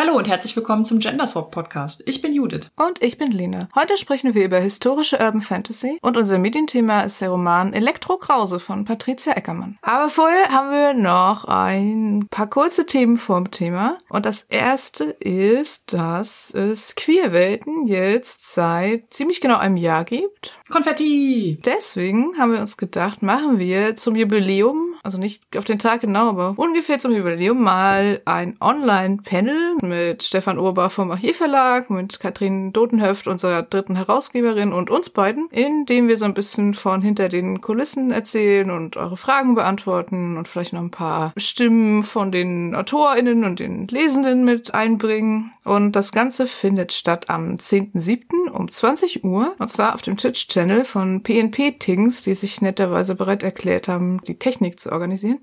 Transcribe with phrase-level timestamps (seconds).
[0.00, 2.04] Hallo und herzlich willkommen zum Genderswap Podcast.
[2.06, 2.70] Ich bin Judith.
[2.76, 3.68] Und ich bin Lena.
[3.74, 8.60] Heute sprechen wir über historische Urban Fantasy und unser Medienthema ist der Roman Elektro Krause
[8.60, 9.76] von Patricia Eckermann.
[9.82, 13.98] Aber vorher haben wir noch ein paar kurze Themen vom Thema.
[14.08, 20.56] Und das erste ist, dass es Queerwelten jetzt seit ziemlich genau einem Jahr gibt.
[20.68, 21.58] Konfetti!
[21.64, 26.28] Deswegen haben wir uns gedacht, machen wir zum Jubiläum, also nicht auf den Tag genau,
[26.28, 33.26] aber ungefähr zum Jubiläum mal ein Online-Panel mit Stefan Urbach vom Archivverlag, mit Katrin Dotenhöft,
[33.26, 37.62] unserer dritten Herausgeberin und uns beiden, in dem wir so ein bisschen von hinter den
[37.62, 43.44] Kulissen erzählen und eure Fragen beantworten und vielleicht noch ein paar Stimmen von den AutorInnen
[43.44, 45.52] und den Lesenden mit einbringen.
[45.64, 48.50] Und das Ganze findet statt am 10.07.
[48.50, 53.42] um 20 Uhr und zwar auf dem Twitch-Channel von PNP Tings, die sich netterweise bereit
[53.42, 54.97] erklärt haben, die Technik zu organisieren.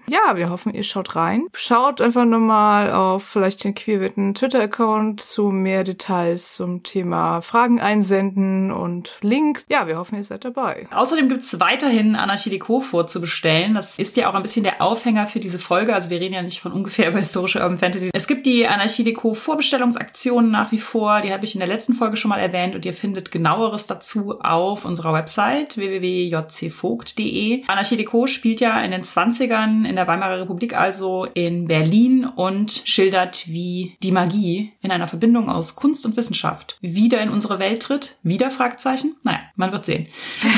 [0.07, 1.47] Ja, wir hoffen, ihr schaut rein.
[1.53, 8.71] Schaut einfach nochmal auf vielleicht den Queerwitten Twitter-Account zu mehr Details zum Thema Fragen einsenden
[8.71, 9.65] und Links.
[9.69, 10.87] Ja, wir hoffen, ihr seid dabei.
[10.91, 13.73] Außerdem gibt es weiterhin Anarchie Deco vorzubestellen.
[13.73, 15.93] Das ist ja auch ein bisschen der Aufhänger für diese Folge.
[15.93, 18.09] Also wir reden ja nicht von ungefähr über historische Urban Fantasy.
[18.13, 21.21] Es gibt die Anarchie Deco Vorbestellungsaktionen nach wie vor.
[21.21, 24.39] Die habe ich in der letzten Folge schon mal erwähnt und ihr findet genaueres dazu
[24.39, 27.63] auf unserer Website www.jcvogt.de.
[27.67, 29.03] Anarchie Deco spielt ja in den
[29.35, 35.07] 20ern in der Weimarer Republik, also in Berlin und schildert, wie die Magie in einer
[35.07, 38.17] Verbindung aus Kunst und Wissenschaft wieder in unsere Welt tritt?
[38.23, 39.15] Wieder Fragezeichen?
[39.23, 40.07] Naja, man wird sehen.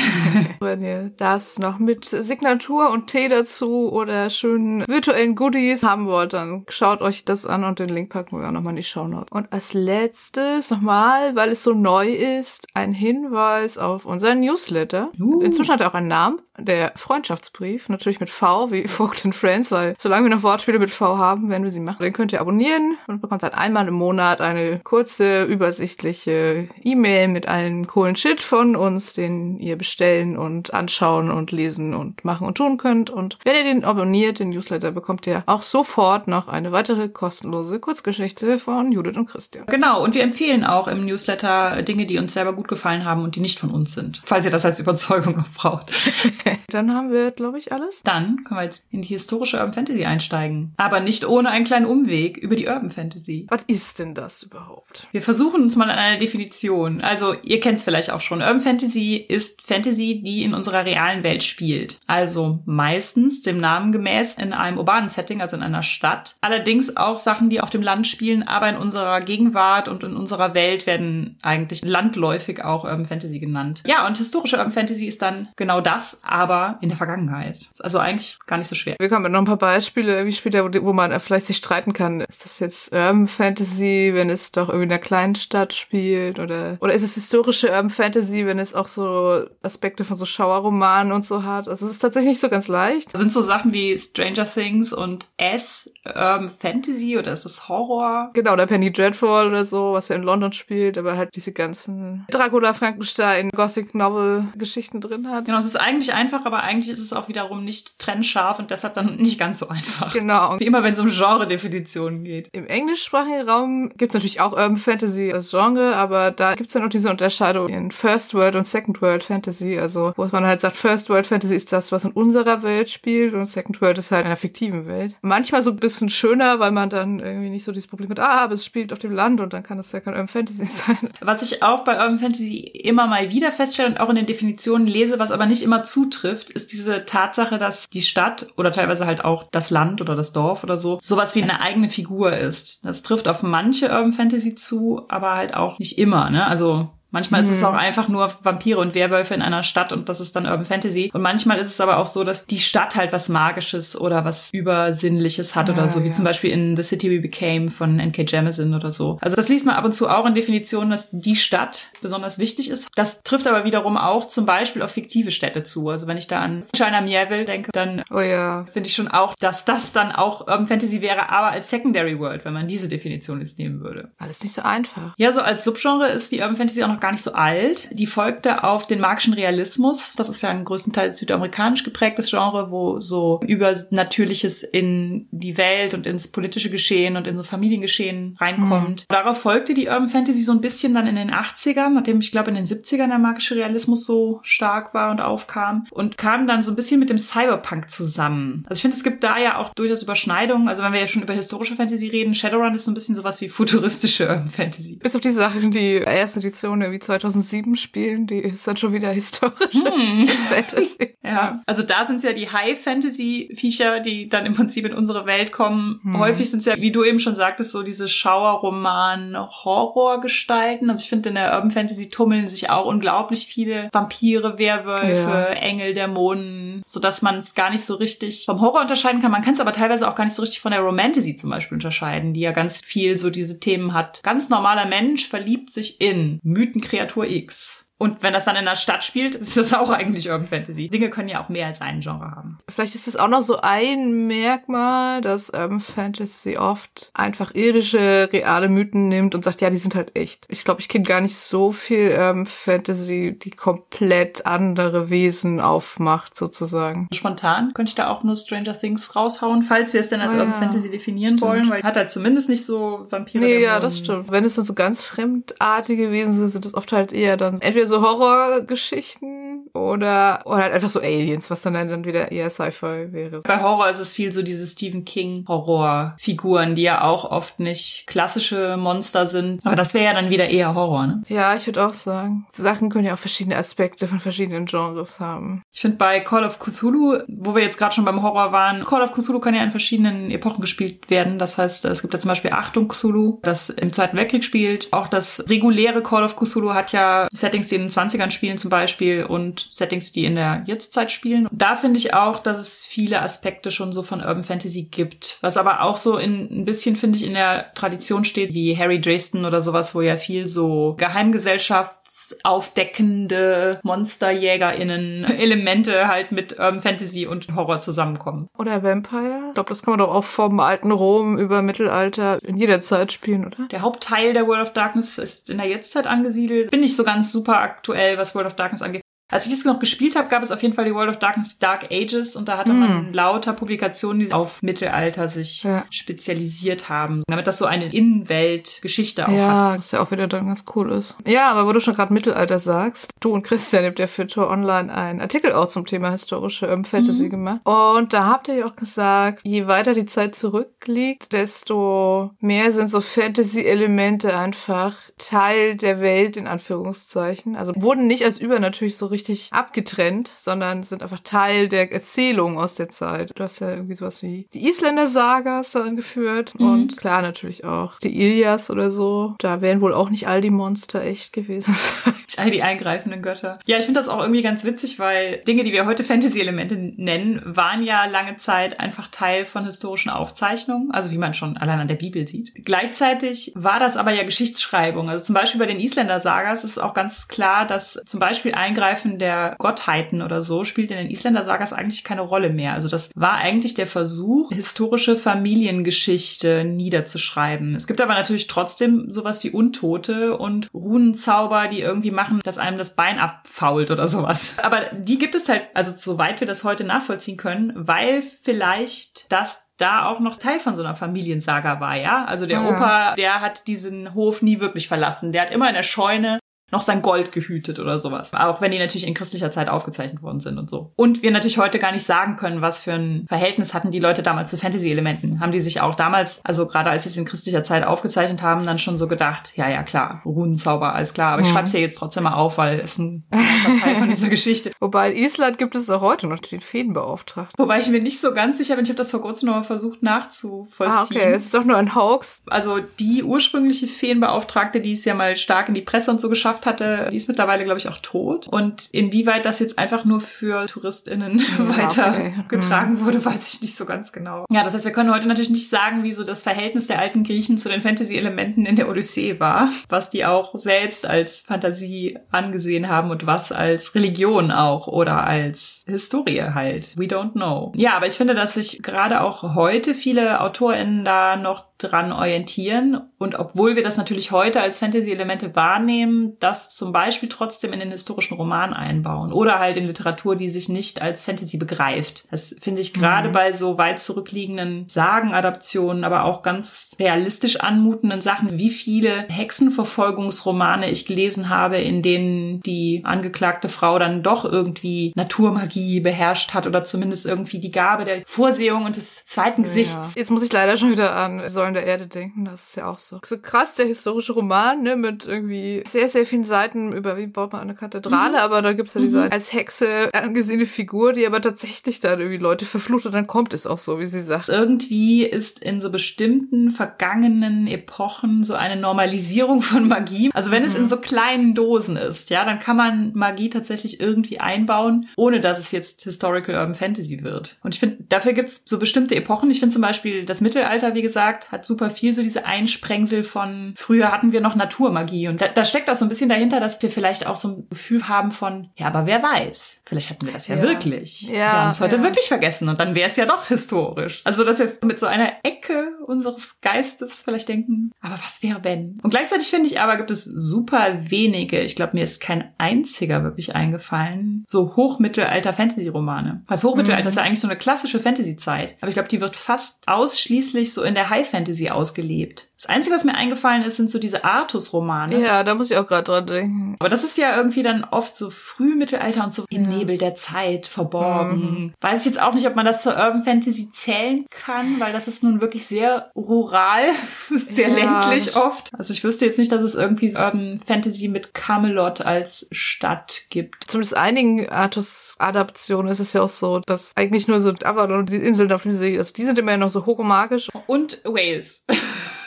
[0.59, 6.33] Wenn ihr das noch mit Signatur und Tee dazu oder schönen virtuellen Goodies haben wollt,
[6.33, 9.07] dann schaut euch das an und den Link packen wir auch nochmal in die Show
[9.07, 9.31] Notes.
[9.31, 15.11] Und als letztes nochmal, weil es so neu ist, ein Hinweis auf unseren Newsletter.
[15.19, 15.41] Uh.
[15.41, 19.71] Inzwischen hat er auch einen Namen, der Freundschaftsbrief, natürlich mit V wie Vogt and Friends,
[19.71, 22.03] weil solange wir noch Wortspiele mit V haben, werden wir sie machen.
[22.03, 27.47] Den könnt ihr abonnieren und bekommt seit einmal im Monat eine kurze, übersichtliche E-Mail mit
[27.47, 32.57] einem coolen Shit von uns, den ihr bestellen und anschauen und lesen und machen und
[32.57, 33.09] tun könnt.
[33.09, 37.79] Und wenn ihr den abonniert, den Newsletter, bekommt ihr auch sofort noch eine weitere kostenlose
[37.79, 39.65] Kurzgeschichte von Judith und Christian.
[39.67, 43.35] Genau, und wir empfehlen auch im Newsletter Dinge, die uns selber gut gefallen haben und
[43.35, 45.91] die nicht von uns sind, falls ihr das als Überzeugung noch braucht.
[46.69, 48.01] Dann haben wir, glaube ich, alles.
[48.03, 50.73] Dann können wir jetzt in die historische Urban Fantasy einsteigen.
[50.77, 53.47] Aber nicht ohne einen kleinen Umweg über die Urban Fantasy.
[53.49, 55.07] Was ist denn das überhaupt?
[55.11, 57.01] Wir versuchen uns mal an einer Definition.
[57.01, 58.41] Also, ihr kennt es vielleicht auch schon.
[58.41, 61.99] Urban Fantasy ist Fantasy, die in unserer realen Welt spielt.
[62.07, 66.35] Also meistens dem Namen gemäß in einem urbanen Setting, also in einer Stadt.
[66.41, 70.53] Allerdings auch Sachen, die auf dem Land spielen, aber in unserer Gegenwart und in unserer
[70.53, 73.83] Welt werden eigentlich landläufig auch Urban Fantasy genannt.
[73.85, 77.69] Ja, und historische Urban Fantasy ist dann genau das, aber in der Vergangenheit.
[77.79, 78.95] Also eigentlich gar nicht so schwer.
[78.99, 82.21] Wir kommen mit noch ein paar Beispiele wie später, wo man vielleicht sich streiten kann.
[82.21, 86.39] Ist das jetzt Urban Fantasy, wenn es doch irgendwie in einer kleinen Stadt spielt?
[86.39, 91.11] Oder, oder ist es historische Urban Fantasy, wenn es auch so Aspekte von so Schauerromanen
[91.11, 91.67] und so hat?
[91.67, 93.15] Also es ist tatsächlich nicht so ganz leicht.
[93.15, 98.31] Sind so Sachen wie Stranger Things und S Urban Fantasy oder ist es Horror?
[98.33, 102.25] Genau, oder Penny Dreadful oder so, was ja in London spielt, aber halt diese ganzen
[102.31, 105.45] Dracula, Frankenstein, Gothic Novel Geschichten drin hat.
[105.45, 108.95] Genau, es ist eigentlich einfach, aber eigentlich ist es auch wiederum nicht trennscharf und deshalb
[108.95, 110.13] dann nicht ganz so einfach.
[110.13, 110.59] Genau.
[110.59, 112.49] Wie immer, wenn es um Genre-Definitionen geht.
[112.53, 116.73] Im englischsprachigen Raum gibt es natürlich auch Urban Fantasy als Genre, aber da gibt es
[116.73, 119.77] dann auch diese Unterscheidung in First World und Second World Fantasy.
[119.77, 123.33] Also, wo man halt sagt, First World Fantasy ist das, was in unserer Welt spielt
[123.33, 125.15] und Second World ist halt in einer fiktiven Welt.
[125.21, 128.43] Manchmal so ein bisschen schöner, weil man dann irgendwie nicht so dieses Problem hat, ah,
[128.43, 131.09] aber es spielt auf dem Land und dann kann es ja kein Urban Fantasy sein.
[131.21, 134.87] Was ich auch bei Urban Fantasy immer mal wieder feststelle und auch in den Definitionen
[134.87, 138.26] lese, was aber nicht immer zutrifft, ist diese Tatsache, dass die Stadt
[138.57, 141.89] oder teilweise halt auch das Land oder das Dorf oder so sowas wie eine eigene
[141.89, 142.85] Figur ist.
[142.85, 146.29] Das trifft auf manche Urban Fantasy zu, aber halt auch nicht immer.
[146.29, 146.45] Ne?
[146.45, 147.67] Also Manchmal ist es mhm.
[147.67, 151.09] auch einfach nur Vampire und Werwölfe in einer Stadt und das ist dann Urban Fantasy.
[151.13, 154.49] Und manchmal ist es aber auch so, dass die Stadt halt was Magisches oder was
[154.53, 156.13] Übersinnliches hat ja, oder so, wie ja.
[156.13, 158.23] zum Beispiel in The City We Became von N.K.
[158.27, 159.17] Jemisin oder so.
[159.21, 162.69] Also das liest man ab und zu auch in Definitionen, dass die Stadt besonders wichtig
[162.69, 162.89] ist.
[162.95, 165.89] Das trifft aber wiederum auch zum Beispiel auf fiktive Städte zu.
[165.89, 168.65] Also wenn ich da an China Mieville denke, dann oh ja.
[168.71, 172.43] finde ich schon auch, dass das dann auch Urban Fantasy wäre, aber als Secondary World,
[172.43, 174.11] wenn man diese Definition jetzt nehmen würde.
[174.17, 175.13] Alles nicht so einfach.
[175.17, 177.89] Ja, so als Subgenre ist die Urban Fantasy auch noch noch gar nicht so alt.
[177.91, 180.13] Die folgte auf den magischen Realismus.
[180.15, 186.07] Das ist ja ein größtenteils südamerikanisch geprägtes Genre, wo so Übernatürliches in die Welt und
[186.07, 189.01] ins politische Geschehen und in so Familiengeschehen reinkommt.
[189.01, 189.05] Mhm.
[189.07, 192.49] Darauf folgte die Urban Fantasy so ein bisschen dann in den 80ern, nachdem ich glaube
[192.49, 196.71] in den 70ern der magische Realismus so stark war und aufkam und kam dann so
[196.71, 198.63] ein bisschen mit dem Cyberpunk zusammen.
[198.67, 200.67] Also ich finde, es gibt da ja auch durchaus Überschneidungen.
[200.67, 203.39] Also wenn wir ja schon über historische Fantasy reden, Shadowrun ist so ein bisschen sowas
[203.41, 204.95] wie futuristische Urban Fantasy.
[204.95, 209.11] Bis auf die Sachen, die erste Edition irgendwie 2007 spielen, die ist dann schon wieder
[209.11, 210.27] historische hm.
[210.27, 211.15] Fantasy.
[211.27, 215.51] Ja, also da sind es ja die High-Fantasy-Viecher, die dann im Prinzip in unsere Welt
[215.51, 215.99] kommen.
[216.03, 216.19] Hm.
[216.19, 220.89] Häufig sind es ja, wie du eben schon sagtest, so diese Schauerroman-Horrorgestalten.
[220.89, 225.47] Also ich finde, in der Urban Fantasy tummeln sich auch unglaublich viele Vampire, Werwölfe, ja.
[225.47, 229.31] Engel, Dämonen, sodass man es gar nicht so richtig vom Horror unterscheiden kann.
[229.31, 231.75] Man kann es aber teilweise auch gar nicht so richtig von der Romantasy zum Beispiel
[231.75, 234.23] unterscheiden, die ja ganz viel so diese Themen hat.
[234.23, 236.39] Ganz normaler Mensch verliebt sich in
[236.77, 237.86] Mythenkreatur X.
[237.99, 240.87] Und wenn das dann in der Stadt spielt, ist das auch eigentlich Urban Fantasy.
[240.87, 242.59] Dinge können ja auch mehr als einen Genre haben.
[242.69, 248.69] Vielleicht ist das auch noch so ein Merkmal, dass Urban Fantasy oft einfach irdische, reale
[248.69, 250.45] Mythen nimmt und sagt, ja, die sind halt echt.
[250.49, 256.35] Ich glaube, ich kenne gar nicht so viel Urban Fantasy, die komplett andere Wesen aufmacht,
[256.35, 257.07] sozusagen.
[257.13, 260.37] Spontan könnte ich da auch nur Stranger Things raushauen, falls wir es denn als oh,
[260.37, 260.59] Urban ja.
[260.59, 261.49] Fantasy definieren stimmt.
[261.49, 263.43] wollen, weil hat er zumindest nicht so Vampire.
[263.43, 264.31] Nee, ja, das stimmt.
[264.31, 267.86] Wenn es dann so ganz fremdartige Wesen sind, sind das oft halt eher dann entweder
[267.87, 273.39] so Horrorgeschichten oder, oder halt einfach so Aliens, was dann, dann wieder eher Sci-Fi wäre.
[273.41, 278.05] Bei Horror ist es viel so diese Stephen King Horrorfiguren, die ja auch oft nicht
[278.07, 279.65] klassische Monster sind.
[279.65, 281.23] Aber das wäre ja dann wieder eher Horror, ne?
[281.27, 282.45] Ja, ich würde auch sagen.
[282.51, 285.63] Sachen können ja auch verschiedene Aspekte von verschiedenen Genres haben.
[285.73, 289.01] Ich finde bei Call of Cthulhu, wo wir jetzt gerade schon beim Horror waren, Call
[289.01, 291.39] of Cthulhu kann ja in verschiedenen Epochen gespielt werden.
[291.39, 294.91] Das heißt, es gibt ja zum Beispiel Achtung Cthulhu, das im Zweiten Weltkrieg spielt.
[294.93, 299.23] Auch das reguläre Call of Cthulhu hat ja Settings, die den 20ern spielen zum Beispiel
[299.23, 301.47] und Settings, die in der Jetztzeit spielen.
[301.51, 305.37] Da finde ich auch, dass es viele Aspekte schon so von Urban Fantasy gibt.
[305.41, 309.01] Was aber auch so in, ein bisschen, finde ich, in der Tradition steht, wie Harry
[309.01, 317.53] Dresden oder sowas, wo ja viel so geheimgesellschaftsaufdeckende MonsterjägerInnen Elemente halt mit Urban Fantasy und
[317.55, 318.49] Horror zusammenkommen.
[318.57, 319.47] Oder Vampire?
[319.49, 323.11] Ich glaube, das kann man doch auch vom alten Rom über Mittelalter in jeder Zeit
[323.11, 323.67] spielen, oder?
[323.71, 326.71] Der Hauptteil der World of Darkness ist in der Jetztzeit angesiedelt.
[326.71, 329.06] Bin nicht so ganz super aktuell, was World of Darkness angeht.
[329.29, 331.59] Als ich das noch gespielt habe, gab es auf jeden Fall die World of Darkness
[331.59, 332.79] Dark Ages und da hatte mm.
[332.79, 335.83] man lauter Publikationen, die auf Mittelalter sich ja.
[335.89, 339.73] spezialisiert haben, damit das so eine Innenweltgeschichte auch ja, hat.
[339.73, 341.17] Ja, was ja auch wieder dann ganz cool ist.
[341.25, 344.49] Ja, aber wo du schon gerade Mittelalter sagst, du und Christian habt ja für Tor
[344.49, 347.29] Online einen Artikel auch zum Thema historische Urban Fantasy mhm.
[347.29, 347.61] gemacht.
[347.65, 352.89] Und da habt ihr ja auch gesagt, je weiter die Zeit zurückliegt, desto mehr sind
[352.89, 357.57] so Fantasy-Elemente einfach Teil der Welt, in Anführungszeichen.
[357.57, 362.59] Also wurden nicht als übernatürlich so richtig richtig abgetrennt, sondern sind einfach Teil der Erzählung
[362.59, 363.31] aus der Zeit.
[363.35, 366.71] Du hast ja irgendwie sowas wie die Isländer-Sagas da angeführt mhm.
[366.71, 369.35] und klar natürlich auch die Ilias oder so.
[369.39, 372.13] Da werden wohl auch nicht all die Monster echt gewesen sein.
[372.35, 373.57] All die eingreifenden Götter.
[373.65, 377.41] Ja, ich finde das auch irgendwie ganz witzig, weil Dinge, die wir heute Fantasy-Elemente nennen,
[377.45, 381.87] waren ja lange Zeit einfach Teil von historischen Aufzeichnungen, also wie man schon allein an
[381.87, 382.53] der Bibel sieht.
[382.65, 385.09] Gleichzeitig war das aber ja Geschichtsschreibung.
[385.09, 389.19] Also zum Beispiel bei den Isländer-Sagas ist auch ganz klar, dass zum Beispiel eingreifen Treffen
[389.19, 392.73] der Gottheiten oder so spielt in den Isländer-Sagas eigentlich keine Rolle mehr.
[392.73, 397.75] Also das war eigentlich der Versuch, historische Familiengeschichte niederzuschreiben.
[397.75, 402.77] Es gibt aber natürlich trotzdem sowas wie Untote und Runenzauber, die irgendwie machen, dass einem
[402.77, 404.55] das Bein abfault oder sowas.
[404.61, 409.65] Aber die gibt es halt, also soweit wir das heute nachvollziehen können, weil vielleicht das
[409.77, 412.25] da auch noch Teil von so einer Familiensaga war, ja?
[412.25, 412.69] Also der ja.
[412.69, 415.31] Opa, der hat diesen Hof nie wirklich verlassen.
[415.31, 416.39] Der hat immer in der Scheune
[416.71, 418.33] noch sein Gold gehütet oder sowas.
[418.33, 420.91] Auch wenn die natürlich in christlicher Zeit aufgezeichnet worden sind und so.
[420.95, 424.21] Und wir natürlich heute gar nicht sagen können, was für ein Verhältnis hatten die Leute
[424.21, 425.39] damals zu Fantasy-Elementen.
[425.39, 428.65] Haben die sich auch damals, also gerade als sie es in christlicher Zeit aufgezeichnet haben,
[428.65, 431.33] dann schon so gedacht, ja, ja, klar, Runenzauber, alles klar.
[431.33, 431.47] Aber mhm.
[431.47, 434.29] ich schreibe es ja jetzt trotzdem mal auf, weil es ein großer Teil von dieser
[434.29, 434.71] Geschichte.
[434.81, 437.55] Wobei in Island gibt es auch heute noch den Feenbeauftragten.
[437.57, 439.63] Wobei ich mir nicht so ganz sicher bin, ich habe das vor kurzem noch mal
[439.63, 440.97] versucht nachzuvollziehen.
[440.97, 442.43] Ah, okay, es ist doch nur ein Hoax.
[442.47, 446.56] Also die ursprüngliche Feenbeauftragte, die es ja mal stark in die Presse und so geschafft
[446.57, 448.47] geschafft hatte, die ist mittlerweile, glaube ich, auch tot.
[448.47, 452.33] Und inwieweit das jetzt einfach nur für TouristInnen ja, weiter okay.
[452.47, 453.05] getragen mhm.
[453.05, 454.45] wurde, weiß ich nicht so ganz genau.
[454.49, 457.23] Ja, das heißt, wir können heute natürlich nicht sagen, wie so das Verhältnis der alten
[457.23, 462.87] Griechen zu den Fantasy-Elementen in der Odyssee war, was die auch selbst als Fantasie angesehen
[462.87, 466.97] haben und was als Religion auch oder als Historie halt.
[466.97, 467.71] We don't know.
[467.75, 473.01] Ja, aber ich finde, dass sich gerade auch heute viele AutorInnen da noch dran orientieren.
[473.17, 477.91] Und obwohl wir das natürlich heute als Fantasy-Elemente wahrnehmen, das zum Beispiel trotzdem in den
[477.91, 482.25] historischen Roman einbauen oder halt in Literatur, die sich nicht als Fantasy begreift.
[482.31, 483.33] Das finde ich gerade mhm.
[483.33, 491.05] bei so weit zurückliegenden Sagenadaptionen, aber auch ganz realistisch anmutenden Sachen, wie viele Hexenverfolgungsromane ich
[491.05, 497.25] gelesen habe, in denen die angeklagte Frau dann doch irgendwie Naturmagie beherrscht hat oder zumindest
[497.25, 500.15] irgendwie die Gabe der Vorsehung und des zweiten Gesichts.
[500.15, 500.19] Ja.
[500.19, 502.99] Jetzt muss ich leider schon wieder an Säulen der Erde denken, das ist ja auch
[502.99, 503.19] so.
[503.25, 507.51] So krass der historische Roman, ne, mit irgendwie sehr, sehr vielen Seiten über, wie baut
[507.51, 508.35] man eine Kathedrale, mhm.
[508.37, 509.31] aber da gibt's ja diese mhm.
[509.31, 513.67] als Hexe angesehene Figur, die aber tatsächlich dann irgendwie Leute verflucht und dann kommt es
[513.67, 514.49] auch so, wie sie sagt.
[514.49, 520.29] Irgendwie ist in so bestimmten vergangenen Epochen so eine Normalisierung von Magie.
[520.33, 520.67] Also wenn mhm.
[520.67, 525.41] es in so kleinen Dosen ist, ja, dann kann man Magie tatsächlich irgendwie einbauen, ohne
[525.41, 527.57] dass es jetzt Historical Urban Fantasy wird.
[527.63, 529.51] Und ich finde, dafür gibt's so bestimmte Epochen.
[529.51, 533.73] Ich finde zum Beispiel das Mittelalter, wie gesagt, hat super viel so diese Einsprengsel von
[533.75, 535.27] früher hatten wir noch Naturmagie.
[535.27, 537.67] Und da, da steckt auch so ein bisschen dahinter, dass wir vielleicht auch so ein
[537.69, 540.61] Gefühl haben von, ja, aber wer weiß, vielleicht hatten wir das ja, ja.
[540.61, 541.23] wirklich.
[541.23, 542.03] Ja, wir haben es heute ja.
[542.03, 544.21] wirklich vergessen und dann wäre es ja doch historisch.
[544.25, 548.99] Also, dass wir mit so einer Ecke unseres Geistes vielleicht denken, aber was wäre wenn?
[549.01, 553.23] Und gleichzeitig finde ich aber, gibt es super wenige, ich glaube, mir ist kein einziger
[553.23, 556.43] wirklich eingefallen, so Hochmittelalter-Fantasy-Romane.
[556.47, 557.09] Was Hochmittelalter mhm.
[557.09, 558.75] ist ja eigentlich so eine klassische Fantasy-Zeit.
[558.79, 562.47] Aber ich glaube, die wird fast ausschließlich so in der High-Fantasy ausgelebt.
[562.57, 565.21] Das Einzige, was mir eingefallen ist, sind so diese Artus-Romane.
[565.21, 566.75] Ja, da muss ich auch gerade dran denken.
[566.79, 569.77] Aber das ist ja irgendwie dann oft so Frühmittelalter und so im ja.
[569.77, 571.39] Nebel der Zeit verborgen.
[571.39, 571.73] Mhm.
[571.81, 575.07] Weiß ich jetzt auch nicht, ob man das zur Urban Fantasy zählen kann, weil das
[575.07, 576.89] ist nun wirklich sehr rural,
[577.29, 578.71] sehr ja, ländlich oft.
[578.75, 583.65] Also ich wüsste jetzt nicht, dass es irgendwie Urban Fantasy mit Camelot als Stadt gibt.
[583.69, 588.17] Zumindest einigen Artus-Adaptionen ist es ja auch so, dass eigentlich nur so Avalon und die
[588.17, 590.49] Inseln auf dem See, also die sind immer noch so hochomagisch.
[590.65, 591.63] Und Wales.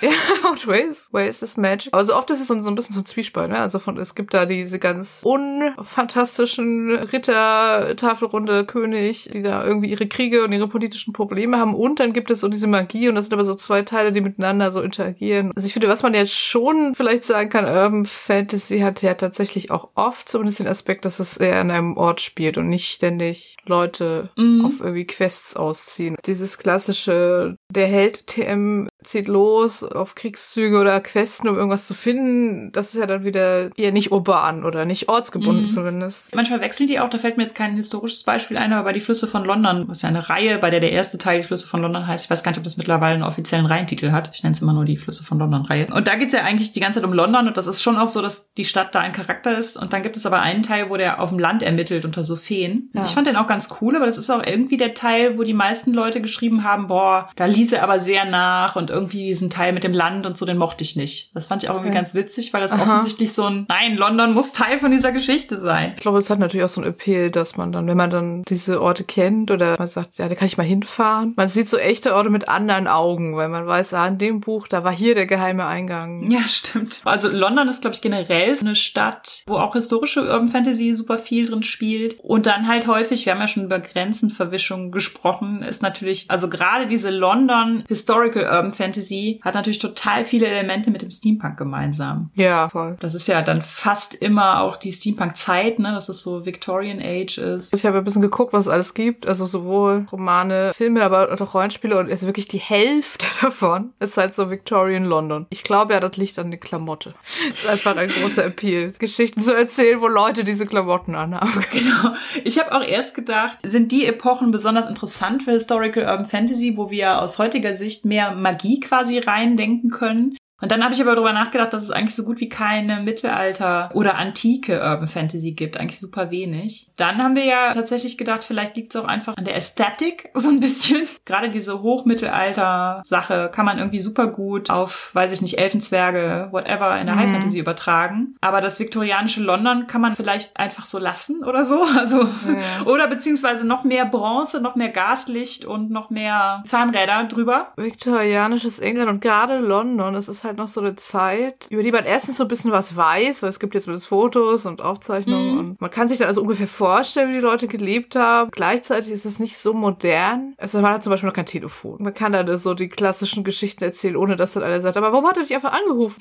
[0.11, 1.09] ja, und Wales.
[1.12, 1.92] Wales ist Magic.
[1.92, 3.59] Aber so oft ist es so ein bisschen so ein Zwiespalt, ne?
[3.59, 10.07] Also von, es gibt da diese ganz unfantastischen Ritter, Tafelrunde, König, die da irgendwie ihre
[10.07, 11.75] Kriege und ihre politischen Probleme haben.
[11.75, 14.21] Und dann gibt es so diese Magie und das sind aber so zwei Teile, die
[14.21, 15.52] miteinander so interagieren.
[15.54, 19.71] Also ich finde, was man jetzt schon vielleicht sagen kann, Urban Fantasy hat ja tatsächlich
[19.71, 23.57] auch oft zumindest den Aspekt, dass es eher an einem Ort spielt und nicht ständig
[23.66, 24.64] Leute mhm.
[24.64, 26.16] auf irgendwie Quests ausziehen.
[26.26, 32.73] Dieses klassische, der Held TM zieht los auf Kriegszüge oder Questen, um irgendwas zu finden.
[32.73, 35.66] Das ist ja dann wieder eher nicht urban oder nicht ortsgebunden mhm.
[35.66, 36.35] zumindest.
[36.35, 39.00] Manchmal wechseln die auch, da fällt mir jetzt kein historisches Beispiel ein, aber bei die
[39.00, 41.83] Flüsse von London, was ja eine Reihe, bei der der erste Teil die Flüsse von
[41.83, 42.26] London heißt.
[42.26, 44.30] Ich weiß gar nicht, ob das mittlerweile einen offiziellen Reihentitel hat.
[44.35, 45.87] Ich nenne es immer nur die Flüsse von London Reihe.
[45.92, 48.09] Und da geht's ja eigentlich die ganze Zeit um London und das ist schon auch
[48.09, 49.76] so, dass die Stadt da ein Charakter ist.
[49.76, 52.37] Und dann gibt es aber einen Teil, wo der auf dem Land ermittelt unter so
[52.37, 52.90] Feen.
[52.95, 53.04] Ja.
[53.04, 55.54] Ich fand den auch ganz cool, aber das ist auch irgendwie der Teil, wo die
[55.54, 59.73] meisten Leute geschrieben haben, boah, da ließ er aber sehr nach und irgendwie diesen Teil
[59.73, 61.35] mit dem Land und so, den mochte ich nicht.
[61.35, 62.82] Das fand ich auch irgendwie ganz witzig, weil das Aha.
[62.82, 65.92] offensichtlich so ein, nein, London muss Teil von dieser Geschichte sein.
[65.97, 68.42] Ich glaube, es hat natürlich auch so ein Appeal, dass man dann, wenn man dann
[68.44, 71.35] diese Orte kennt oder man sagt, ja, da kann ich mal hinfahren.
[71.37, 74.68] Man sieht so echte Orte mit anderen Augen, weil man weiß, ah, in dem Buch,
[74.68, 76.30] da war hier der geheime Eingang.
[76.30, 77.00] Ja, stimmt.
[77.04, 81.47] Also London ist, glaube ich, generell eine Stadt, wo auch historische Urban Fantasy super viel
[81.47, 82.18] drin spielt.
[82.20, 86.87] Und dann halt häufig, wir haben ja schon über Grenzenverwischung gesprochen, ist natürlich, also gerade
[86.87, 92.30] diese London Historical Urban Fantasy hat natürlich total viele Elemente mit dem Steampunk gemeinsam.
[92.34, 92.96] Ja, voll.
[93.00, 97.38] Das ist ja dann fast immer auch die Steampunk-Zeit, ne, dass es so Victorian Age
[97.38, 97.75] ist.
[97.75, 99.26] Ich habe ein bisschen geguckt, was es alles gibt.
[99.26, 104.34] Also sowohl Romane, Filme, aber auch Rollenspiele und also wirklich die Hälfte davon ist halt
[104.34, 105.46] so Victorian London.
[105.50, 107.14] Ich glaube ja, das liegt an der Klamotte.
[107.49, 108.92] Das ist einfach ein großer Appeal.
[108.99, 111.50] Geschichten zu erzählen, wo Leute diese Klamotten anhaben.
[111.70, 112.14] Genau.
[112.44, 116.90] Ich habe auch erst gedacht, sind die Epochen besonders interessant für Historical Urban Fantasy, wo
[116.90, 120.36] wir aus heutiger Sicht mehr Magie quasi reindenken können?
[120.60, 123.90] Und dann habe ich aber darüber nachgedacht, dass es eigentlich so gut wie keine Mittelalter-
[123.94, 125.78] oder antike Urban Fantasy gibt.
[125.78, 126.90] Eigentlich super wenig.
[126.96, 130.48] Dann haben wir ja tatsächlich gedacht, vielleicht liegt es auch einfach an der Ästhetik so
[130.48, 131.08] ein bisschen.
[131.24, 137.06] Gerade diese Hochmittelalter-Sache kann man irgendwie super gut auf, weiß ich nicht, Elfenzwerge, whatever, in
[137.06, 137.20] der mhm.
[137.20, 138.34] High Fantasy übertragen.
[138.40, 141.80] Aber das viktorianische London kann man vielleicht einfach so lassen oder so.
[142.00, 142.86] Also, ja.
[142.86, 147.72] oder beziehungsweise noch mehr Bronze, noch mehr Gaslicht und noch mehr Zahnräder drüber.
[147.76, 151.92] Viktorianisches England und gerade London, das ist halt halt noch so eine Zeit, über die
[151.92, 155.52] man erstens so ein bisschen was weiß, weil es gibt jetzt mit Fotos und Aufzeichnungen
[155.52, 155.59] mhm.
[155.59, 158.50] und man kann sich dann also ungefähr vorstellen, wie die Leute gelebt haben.
[158.50, 160.54] Gleichzeitig ist es nicht so modern.
[160.59, 162.02] Also man hat zum Beispiel noch kein Telefon.
[162.02, 165.26] Man kann dann so die klassischen Geschichten erzählen, ohne dass dann einer sagt, aber warum
[165.26, 166.21] hat er dich einfach angerufen?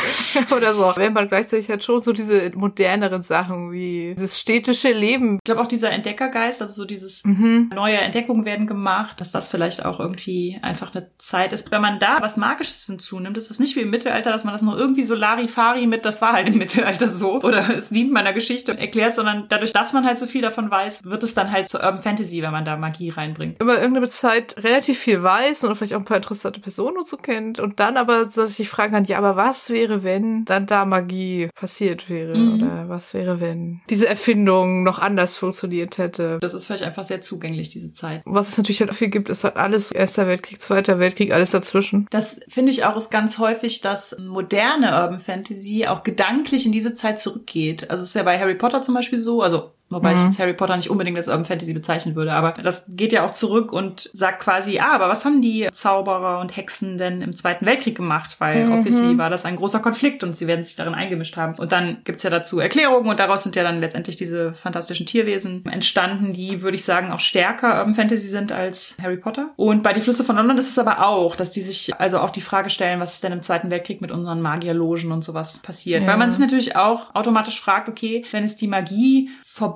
[0.56, 0.92] oder so.
[0.96, 5.36] Wenn man gleichzeitig halt schon so diese moderneren Sachen wie dieses städtische Leben.
[5.36, 7.70] Ich glaube auch dieser Entdeckergeist, also so dieses Mhm.
[7.74, 11.70] neue Entdeckungen werden gemacht, dass das vielleicht auch irgendwie einfach eine Zeit ist.
[11.70, 14.62] Wenn man da was Magisches hinzunimmt, ist das nicht wie im Mittelalter, dass man das
[14.62, 18.32] noch irgendwie so Larifari mit, das war halt im Mittelalter so, oder es dient meiner
[18.32, 21.68] Geschichte erklärt, sondern dadurch, dass man halt so viel davon weiß, wird es dann halt
[21.68, 23.60] zur Urban Fantasy, wenn man da Magie reinbringt.
[23.62, 27.16] Über irgendeine Zeit relativ viel weiß und vielleicht auch ein paar interessante Personen und so
[27.16, 31.48] kennt und dann aber sich fragen kann, ja, aber was wäre, wenn dann da Magie
[31.54, 32.36] passiert wäre?
[32.36, 32.54] Mhm.
[32.54, 36.38] Oder was wäre, wenn diese Erfindung noch anders funktioniert hätte?
[36.40, 38.22] Das ist vielleicht einfach sehr zugänglich, diese Zeit.
[38.24, 42.06] Was es natürlich halt viel gibt, ist halt alles Erster Weltkrieg, Zweiter Weltkrieg, alles dazwischen.
[42.10, 46.94] Das finde ich auch ist ganz häufig, dass moderne Urban Fantasy auch gedanklich in diese
[46.94, 47.90] Zeit zurückgeht.
[47.90, 50.26] Also es ist ja bei Harry Potter zum Beispiel so, also wobei ich Mhm.
[50.26, 53.32] jetzt Harry Potter nicht unbedingt als Urban Fantasy bezeichnen würde, aber das geht ja auch
[53.32, 57.66] zurück und sagt quasi, ah, aber was haben die Zauberer und Hexen denn im Zweiten
[57.66, 58.36] Weltkrieg gemacht?
[58.38, 58.72] Weil Mhm.
[58.72, 61.54] obviously war das ein großer Konflikt und sie werden sich darin eingemischt haben.
[61.56, 65.64] Und dann gibt's ja dazu Erklärungen und daraus sind ja dann letztendlich diese fantastischen Tierwesen
[65.66, 69.50] entstanden, die, würde ich sagen, auch stärker Urban Fantasy sind als Harry Potter.
[69.56, 72.30] Und bei Die Flüsse von London ist es aber auch, dass die sich also auch
[72.30, 76.02] die Frage stellen, was ist denn im Zweiten Weltkrieg mit unseren Magierlogen und sowas passiert.
[76.02, 76.08] Ja.
[76.08, 79.30] Weil man sich natürlich auch automatisch fragt, okay, wenn es die Magie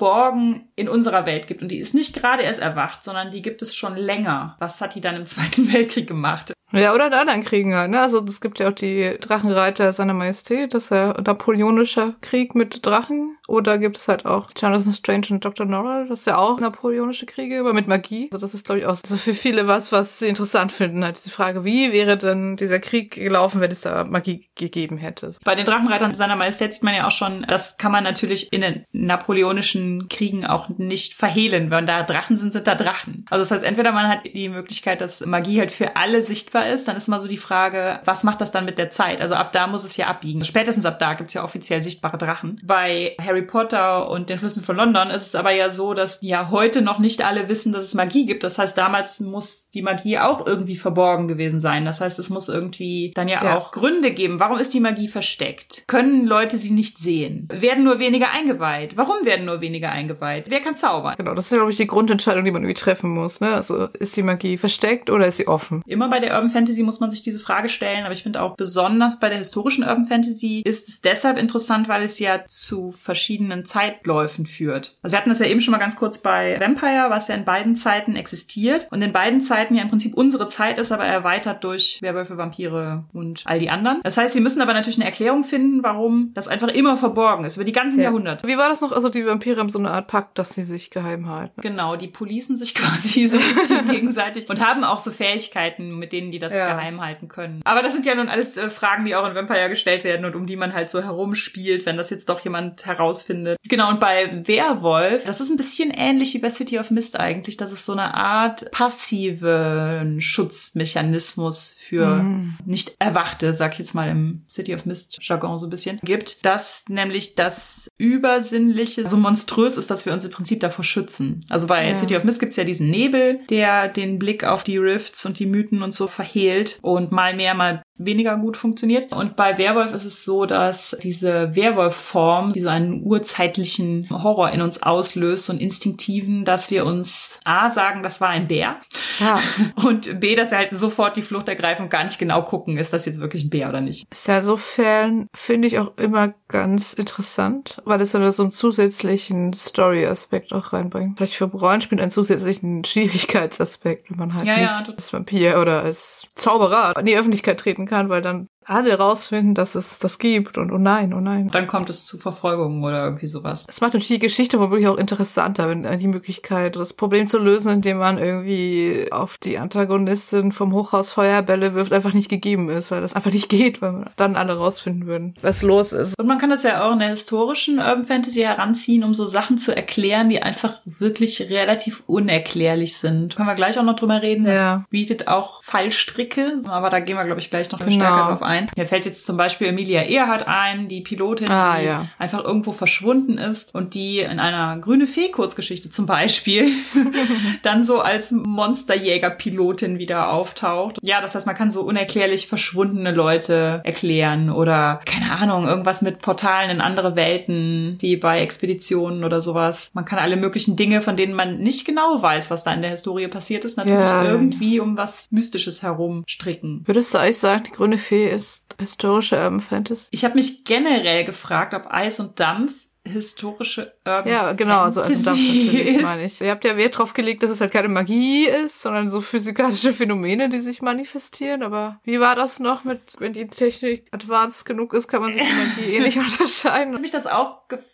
[0.04, 3.62] verborgen in unserer Welt gibt und die ist nicht gerade erst erwacht, sondern die gibt
[3.62, 4.54] es schon länger.
[4.58, 6.52] Was hat die dann im Zweiten Weltkrieg gemacht?
[6.74, 8.00] Ja, oder in anderen Kriegen halt, ne?
[8.00, 12.84] Also es gibt ja auch die Drachenreiter seiner Majestät, das ist ja napoleonischer Krieg mit
[12.84, 13.36] Drachen.
[13.46, 15.66] Oder gibt es halt auch Jonathan Strange und Dr.
[15.66, 18.30] Norrell, das ist ja auch napoleonische Kriege, aber mit Magie.
[18.32, 21.04] Also das ist, glaube ich, auch so für viele was, was sie interessant finden.
[21.04, 25.30] Halt diese Frage, wie wäre denn dieser Krieg gelaufen, wenn es da Magie gegeben hätte?
[25.44, 28.62] Bei den Drachenreitern seiner Majestät sieht man ja auch schon, das kann man natürlich in
[28.62, 31.70] den napoleonischen Kriegen auch nicht verhehlen.
[31.70, 33.26] Wenn da Drachen sind, sind da Drachen.
[33.28, 36.88] Also das heißt, entweder man hat die Möglichkeit, dass Magie halt für alle sichtbar ist,
[36.88, 39.20] dann ist immer so die Frage, was macht das dann mit der Zeit?
[39.20, 40.42] Also ab da muss es ja abbiegen.
[40.42, 42.60] Spätestens ab da gibt's ja offiziell sichtbare Drachen.
[42.64, 46.50] Bei Harry Potter und den Flüssen von London ist es aber ja so, dass ja
[46.50, 48.44] heute noch nicht alle wissen, dass es Magie gibt.
[48.44, 51.84] Das heißt, damals muss die Magie auch irgendwie verborgen gewesen sein.
[51.84, 53.56] Das heißt, es muss irgendwie dann ja, Ja.
[53.58, 54.40] auch Gründe geben.
[54.40, 55.84] Warum ist die Magie versteckt?
[55.86, 57.48] Können Leute sie nicht sehen?
[57.52, 58.96] Werden nur weniger eingeweiht?
[58.96, 60.46] Warum werden nur weniger eingeweiht?
[60.48, 61.14] Wer kann zaubern?
[61.16, 63.40] Genau, das ist, glaube ich, die Grundentscheidung, die man irgendwie treffen muss.
[63.40, 63.52] Ne?
[63.54, 65.82] Also ist die Magie versteckt oder ist sie offen?
[65.86, 68.56] Immer bei der Urban Fantasy muss man sich diese Frage stellen, aber ich finde auch
[68.56, 73.64] besonders bei der historischen Urban Fantasy ist es deshalb interessant, weil es ja zu verschiedenen
[73.64, 74.96] Zeitläufen führt.
[75.02, 77.44] Also wir hatten das ja eben schon mal ganz kurz bei Vampire, was ja in
[77.44, 81.62] beiden Zeiten existiert und in beiden Zeiten ja im Prinzip unsere Zeit ist, aber erweitert
[81.64, 84.00] durch Werwölfe, Vampire und all die anderen.
[84.02, 87.56] Das heißt, sie müssen aber natürlich eine Erklärung finden, warum das einfach immer verborgen ist,
[87.56, 88.04] über die ganzen Ja.
[88.04, 88.46] Jahrhunderte.
[88.46, 88.92] Wie war das noch?
[88.92, 91.60] Also die Vampire haben so eine Art Pakt, dass sie sich geheim halten.
[91.60, 96.12] Genau, die policen sich quasi so ein bisschen gegenseitig und haben auch so Fähigkeiten, mit
[96.12, 96.68] denen die das Ja.
[96.74, 97.60] geheim halten können.
[97.64, 100.34] Aber das sind ja nun alles äh, Fragen, die auch in Vampire gestellt werden und
[100.34, 103.58] um die man halt so herumspielt, wenn das jetzt doch jemand herausfindet.
[103.68, 107.56] Genau, und bei Werwolf, das ist ein bisschen ähnlich wie bei City of Mist eigentlich,
[107.56, 112.54] dass es so eine Art passiven Schutzmechanismus für Mhm.
[112.64, 116.44] nicht Erwachte, sag ich jetzt mal im City of Mist Jargon so ein bisschen, gibt,
[116.44, 121.40] dass nämlich das Übersinnliche so monströs ist, dass wir uns im Prinzip davor schützen.
[121.48, 121.94] Also bei Ja.
[121.94, 125.46] City of Mist gibt's ja diesen Nebel, der den Blick auf die Rifts und die
[125.46, 129.12] Mythen und so verhehlt und mal mehr, mal weniger gut funktioniert.
[129.12, 134.62] Und bei Werwolf ist es so, dass diese Werwolf-Form, die so einen urzeitlichen Horror in
[134.62, 138.76] uns auslöst, so einen instinktiven, dass wir uns A sagen, das war ein Bär
[139.20, 139.40] Ja.
[139.84, 142.92] und B, dass wir halt sofort die Flucht ergreifen und gar nicht genau gucken, ist
[142.92, 144.06] das jetzt wirklich ein Bär oder nicht.
[144.10, 149.52] Ist ja insofern, finde ich auch immer ganz interessant, weil es ja so einen zusätzlichen
[149.52, 151.16] Story-Aspekt auch reinbringt.
[151.16, 155.82] Vielleicht für Rollenspiel einen zusätzlichen Schwierigkeitsaspekt, wenn man halt Ja, nicht ja, als Vampir oder
[155.82, 160.58] als Zauberer in die Öffentlichkeit treten kann, weil dann alle rausfinden, dass es das gibt
[160.58, 161.48] und oh nein, oh nein.
[161.50, 163.64] Dann kommt es zu Verfolgungen oder irgendwie sowas.
[163.68, 167.38] Es macht natürlich die Geschichte womöglich auch interessanter, wenn äh, die Möglichkeit, das Problem zu
[167.38, 172.90] lösen, indem man irgendwie auf die Antagonistin vom Hochhaus Feuerbälle wirft, einfach nicht gegeben ist,
[172.90, 176.18] weil das einfach nicht geht, weil wir dann alle rausfinden würden, was los ist.
[176.18, 179.58] Und man kann das ja auch in der historischen Urban Fantasy heranziehen, um so Sachen
[179.58, 183.36] zu erklären, die einfach wirklich relativ unerklärlich sind.
[183.36, 184.44] Können wir gleich auch noch drüber reden.
[184.44, 184.84] Das Ja.
[184.90, 187.92] bietet auch Fallstricke, aber da gehen wir, glaube ich, gleich noch Genau.
[187.92, 188.53] stärker drauf ein.
[188.76, 192.08] Mir fällt jetzt zum Beispiel Emilia Earhart ein, die Pilotin, Ah, die ja.
[192.18, 196.70] einfach irgendwo verschwunden ist und die in einer grüne Fee-Kurzgeschichte zum Beispiel
[197.62, 200.98] dann so als Monsterjäger-Pilotin wieder auftaucht.
[201.02, 206.20] Ja, das heißt, man kann so unerklärlich verschwundene Leute erklären oder, keine Ahnung, irgendwas mit
[206.20, 209.90] Portalen in andere Welten, wie bei Expeditionen oder sowas.
[209.94, 212.90] Man kann alle möglichen Dinge, von denen man nicht genau weiß, was da in der
[212.90, 214.24] Historie passiert ist, natürlich Ja.
[214.24, 216.82] irgendwie um was Mystisches herum stricken.
[216.86, 220.08] Würdest du eigentlich sagen, die grüne Fee ist ist historische Urban Fantasy.
[220.10, 222.72] Ich habe mich generell gefragt, ob Eis und Dampf
[223.06, 226.40] historische Urban Ja, genau, also Eis und Dampf natürlich, meine ich.
[226.40, 229.92] Ihr habt ja Wert drauf gelegt, dass es halt keine Magie ist, sondern so physikalische
[229.92, 231.62] Phänomene, die sich manifestieren.
[231.62, 235.42] Aber wie war das noch mit, wenn die Technik advanced genug ist, kann man sich
[235.42, 236.92] die Magie eh nicht unterscheiden?
[236.92, 237.93] habe mich das auch gefragt.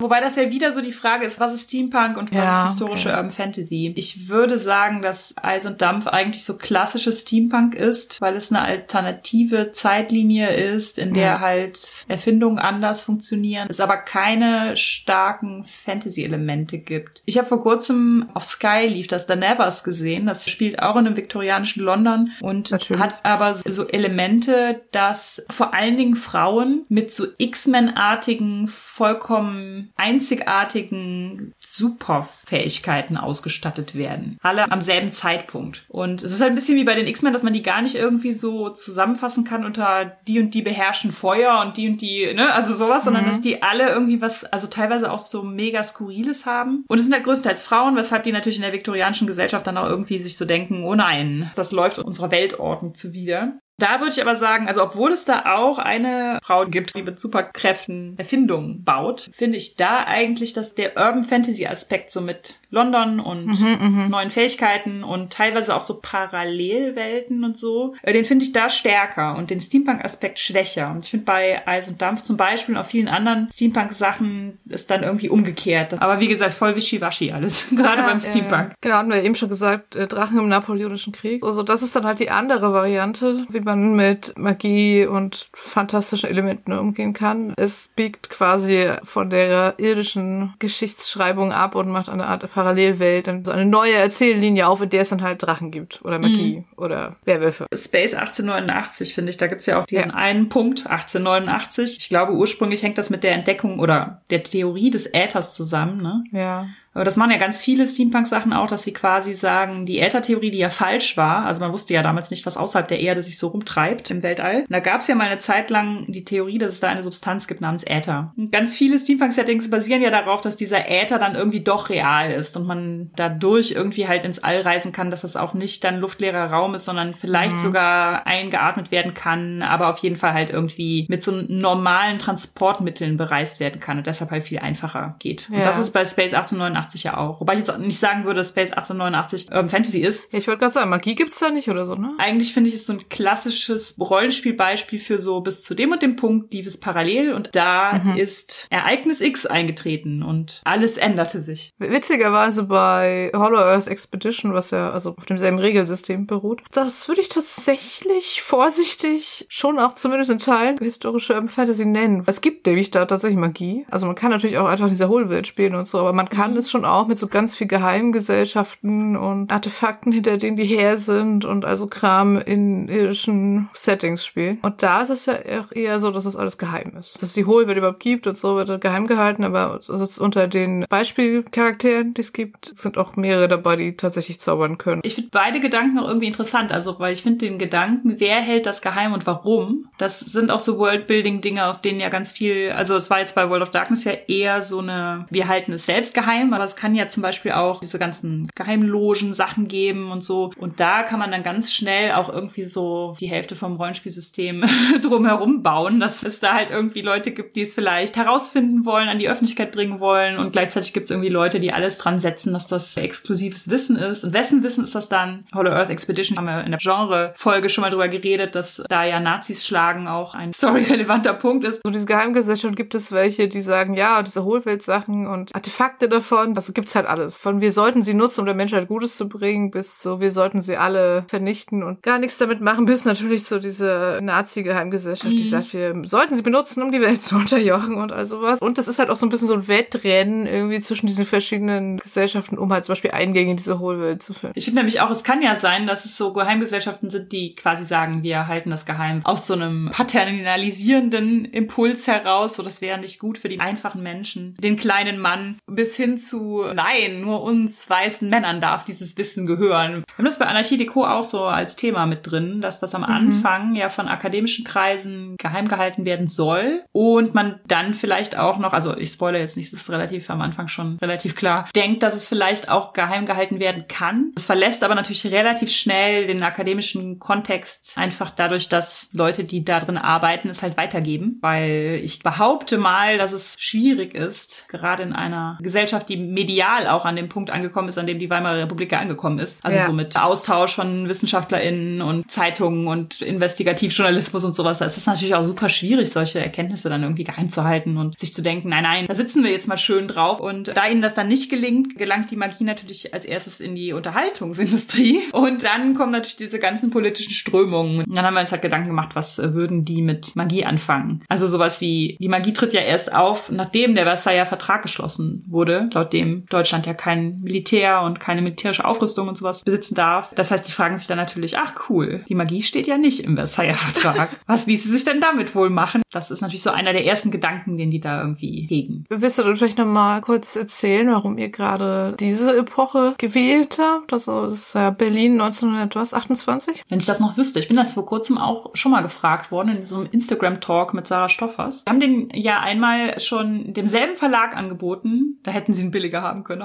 [0.00, 2.72] Wobei das ja wieder so die Frage ist, was ist Steampunk und was Ja, ist
[2.72, 3.16] historische okay.
[3.16, 3.92] Urban Fantasy?
[3.96, 8.62] Ich würde sagen, dass Eis und Dampf eigentlich so klassisches Steampunk ist, weil es eine
[8.62, 11.40] alternative Zeitlinie ist, in der Ja.
[11.40, 17.22] halt Erfindungen anders funktionieren, es aber keine starken Fantasy-Elemente gibt.
[17.24, 20.26] Ich habe vor kurzem auf Sky lief das The Nevers gesehen.
[20.26, 23.02] Das spielt auch in einem viktorianischen London und Natürlich.
[23.02, 33.16] hat aber so Elemente, dass vor allen Dingen Frauen mit so X-Men-artigen, vollkommen einzigartigen Superfähigkeiten
[33.16, 34.38] ausgestattet werden.
[34.40, 35.84] Alle am selben Zeitpunkt.
[35.88, 37.96] Und es ist halt ein bisschen wie bei den X-Men, dass man die gar nicht
[37.96, 42.52] irgendwie so zusammenfassen kann unter die und die beherrschen Feuer und die und die, ne,
[42.52, 46.84] also sowas, sondern dass die alle irgendwie was, also teilweise auch so mega Skurriles haben.
[46.86, 49.88] Und es sind halt größtenteils Frauen, weshalb die natürlich in der viktorianischen Gesellschaft dann auch
[49.88, 53.58] irgendwie sich so denken, oh nein, das läuft unserer Weltordnung zuwider.
[53.78, 57.18] Da würde ich aber sagen, also obwohl es da auch eine Frau gibt, die mit
[57.18, 63.20] Superkräften Erfindungen baut, finde ich da eigentlich, dass der Urban Fantasy Aspekt so mit London
[63.20, 68.52] und Mhm, neuen Fähigkeiten und teilweise auch so Parallelwelten und so, äh, den finde ich
[68.52, 70.90] da stärker und den Steampunk-Aspekt schwächer.
[70.90, 74.90] Und ich finde bei Eis und Dampf zum Beispiel und auf vielen anderen Steampunk-Sachen ist
[74.90, 76.00] dann irgendwie umgekehrt.
[76.00, 78.70] Aber wie gesagt, voll wischiwaschi alles, gerade Ja, beim Steampunk.
[78.70, 78.76] ja.
[78.80, 81.42] Genau, hatten wir eben schon gesagt, äh, Drachen im Napoleonischen Krieg.
[81.44, 86.72] Also das ist dann halt die andere Variante, wie man mit Magie und fantastischen Elementen
[86.72, 87.52] umgehen kann.
[87.56, 93.64] Es biegt quasi von der irdischen Geschichtsschreibung ab und macht eine Art Parallelwelt, so eine
[93.64, 97.66] neue Erzähllinie auf, in der es dann halt Drachen gibt oder Magie oder Werwölfe.
[97.74, 99.36] Space 1889, finde ich.
[99.36, 101.96] Da gibt's ja auch diesen einen Punkt, 1889.
[101.98, 106.02] Ich glaube, ursprünglich hängt das mit der Entdeckung oder der Theorie des Äthers zusammen.
[106.02, 106.24] Ne?
[106.30, 106.66] Ja.
[106.94, 110.58] Aber das machen ja ganz viele Steampunk-Sachen auch, dass sie quasi sagen, die Äthertheorie, die
[110.58, 113.48] ja falsch war, also man wusste ja damals nicht, was außerhalb der Erde sich so
[113.48, 114.60] rumtreibt im Weltall.
[114.60, 117.02] Und da gab es ja mal eine Zeit lang die Theorie, dass es da eine
[117.02, 118.32] Substanz gibt namens Äther.
[118.36, 122.56] Und ganz viele Steampunk-Settings basieren ja darauf, dass dieser Äther dann irgendwie doch real ist
[122.56, 126.50] und man dadurch irgendwie halt ins All reisen kann, dass das auch nicht dann luftleerer
[126.50, 131.24] Raum ist, sondern vielleicht sogar eingeatmet werden kann, aber auf jeden Fall halt irgendwie mit
[131.24, 135.48] so normalen Transportmitteln bereist werden kann und deshalb halt viel einfacher geht.
[135.50, 135.64] Und Ja.
[135.64, 137.40] das ist bei Space 1889 ja auch.
[137.40, 140.32] Wobei ich jetzt nicht sagen würde, dass Space 1889 Urban Fantasy ist.
[140.32, 142.14] Ja, ich wollte gerade sagen, Magie gibt's da nicht oder so, ne?
[142.18, 146.16] Eigentlich finde ich es so ein klassisches Rollenspielbeispiel für so bis zu dem und dem
[146.16, 151.72] Punkt lief es parallel und da ist Ereignis X eingetreten und alles änderte sich.
[151.78, 157.28] Witzigerweise bei Hollow Earth Expedition, was ja also auf demselben Regelsystem beruht, das würde ich
[157.28, 162.22] tatsächlich vorsichtig schon auch zumindest in Teilen historische Urban Fantasy nennen.
[162.26, 163.86] Es gibt nämlich da tatsächlich Magie.
[163.90, 166.70] Also man kann natürlich auch einfach diese Hohlwelt spielen und so, aber man kann es
[166.74, 171.64] schon auch mit so ganz viel Geheimgesellschaften und Artefakten, hinter denen die her sind und
[171.64, 174.58] also Kram in irdischen Settings spielen.
[174.62, 177.22] Und da ist es ja auch eher so, dass das alles geheim ist.
[177.22, 182.12] Dass die Hohlwelt überhaupt gibt und so wird geheim gehalten, aber ist unter den Beispielcharakteren,
[182.14, 185.00] die es gibt, sind auch mehrere dabei, die tatsächlich zaubern können.
[185.04, 188.66] Ich finde beide Gedanken auch irgendwie interessant, also weil ich finde den Gedanken, wer hält
[188.66, 192.96] das geheim und warum, das sind auch so Worldbuilding-Dinge, auf denen ja ganz viel, also
[192.96, 196.14] es war jetzt bei World of Darkness ja eher so eine, wir halten es selbst
[196.14, 200.50] geheim, aber es kann ja zum Beispiel auch diese ganzen Geheimlogen-Sachen geben und so.
[200.56, 204.64] Und da kann man dann ganz schnell auch irgendwie so die Hälfte vom Rollenspielsystem
[205.02, 209.18] drumherum bauen, dass es da halt irgendwie Leute gibt, die es vielleicht herausfinden wollen, an
[209.18, 212.66] die Öffentlichkeit bringen wollen und gleichzeitig gibt es irgendwie Leute, die alles dran setzen, dass
[212.66, 214.24] das exklusives Wissen ist.
[214.24, 215.44] Und wessen Wissen ist das dann?
[215.54, 219.20] Hollow Earth Expedition haben wir in der Genre-Folge schon mal drüber geredet, dass da ja
[219.20, 221.82] Nazis schlagen auch ein storyrelevanter Punkt ist.
[221.84, 226.72] So diese Geheimgesellschaft gibt es welche, die sagen, ja, diese Hohlwelt-Sachen und Artefakte davon, also
[226.72, 227.36] gibt's halt alles.
[227.36, 230.60] Von wir sollten sie nutzen, um der Menschheit Gutes zu bringen, bis so wir sollten
[230.60, 235.72] sie alle vernichten und gar nichts damit machen, bis natürlich so diese Nazi-Geheimgesellschaft, die sagt,
[235.72, 238.60] wir sollten sie benutzen, um die Welt zu unterjochen und all sowas.
[238.60, 241.98] Und das ist halt auch so ein bisschen so ein Wettrennen irgendwie zwischen diesen verschiedenen
[241.98, 244.54] Gesellschaften, um halt zum Beispiel Eingänge in diese Hohlwelt zu finden.
[244.56, 247.84] Ich finde nämlich auch, es kann ja sein, dass es so Geheimgesellschaften sind, die quasi
[247.84, 253.18] sagen, wir halten das geheim aus so einem paternalisierenden Impuls heraus, so das wäre nicht
[253.18, 257.88] gut für die einfachen Menschen, den kleinen Mann, bis hin zu zu, nein, nur uns
[257.88, 260.02] weißen Männern darf dieses Wissen gehören.
[260.04, 263.02] Wir haben das bei Anarchie Deco auch so als Thema mit drin, dass das am
[263.02, 263.08] mhm.
[263.08, 268.72] Anfang ja von akademischen Kreisen geheim gehalten werden soll und man dann vielleicht auch noch,
[268.72, 272.16] also ich spoilere jetzt nicht, das ist relativ am Anfang schon relativ klar, denkt, dass
[272.16, 274.32] es vielleicht auch geheim gehalten werden kann.
[274.36, 279.78] Es verlässt aber natürlich relativ schnell den akademischen Kontext einfach dadurch, dass Leute, die da
[279.78, 285.12] drin arbeiten, es halt weitergeben, weil ich behaupte mal, dass es schwierig ist, gerade in
[285.12, 288.92] einer Gesellschaft, die medial auch an dem Punkt angekommen ist, an dem die Weimarer Republik
[288.92, 289.64] angekommen ist.
[289.64, 289.86] Also ja.
[289.86, 294.78] so mit Austausch von WissenschaftlerInnen und Zeitungen und Investigativjournalismus und sowas.
[294.78, 298.18] Da ist es natürlich auch super schwierig, solche Erkenntnisse dann irgendwie geheim zu halten und
[298.18, 300.40] sich zu denken, nein, nein, da sitzen wir jetzt mal schön drauf.
[300.40, 303.92] Und da ihnen das dann nicht gelingt, gelangt die Magie natürlich als erstes in die
[303.92, 305.20] Unterhaltungsindustrie.
[305.32, 308.04] Und dann kommen natürlich diese ganzen politischen Strömungen.
[308.04, 311.22] Und dann haben wir uns halt Gedanken gemacht, was würden die mit Magie anfangen?
[311.28, 315.88] Also sowas wie, die Magie tritt ja erst auf, nachdem der Versailler Vertrag geschlossen wurde,
[315.92, 320.32] laut dem Deutschland ja kein Militär und keine militärische Aufrüstung und sowas besitzen darf.
[320.34, 323.34] Das heißt, die fragen sich dann natürlich, ach cool, die Magie steht ja nicht im
[323.36, 324.30] Versailler Vertrag.
[324.46, 326.02] Was ließe sich denn damit wohl machen?
[326.10, 329.04] Das ist natürlich so einer der ersten Gedanken, den die da irgendwie hegen.
[329.08, 334.12] Willst du vielleicht noch mal kurz erzählen, warum ihr gerade diese Epoche gewählt habt?
[334.12, 336.84] Also das ist ja Berlin 1928.
[336.88, 337.58] Wenn ich das noch wüsste.
[337.58, 341.06] Ich bin das vor kurzem auch schon mal gefragt worden in so einem Instagram-Talk mit
[341.06, 341.82] Sarah Stoffers.
[341.84, 345.40] Wir haben den ja einmal schon demselben Verlag angeboten.
[345.42, 346.64] Da hätten sie ihn billiger haben können.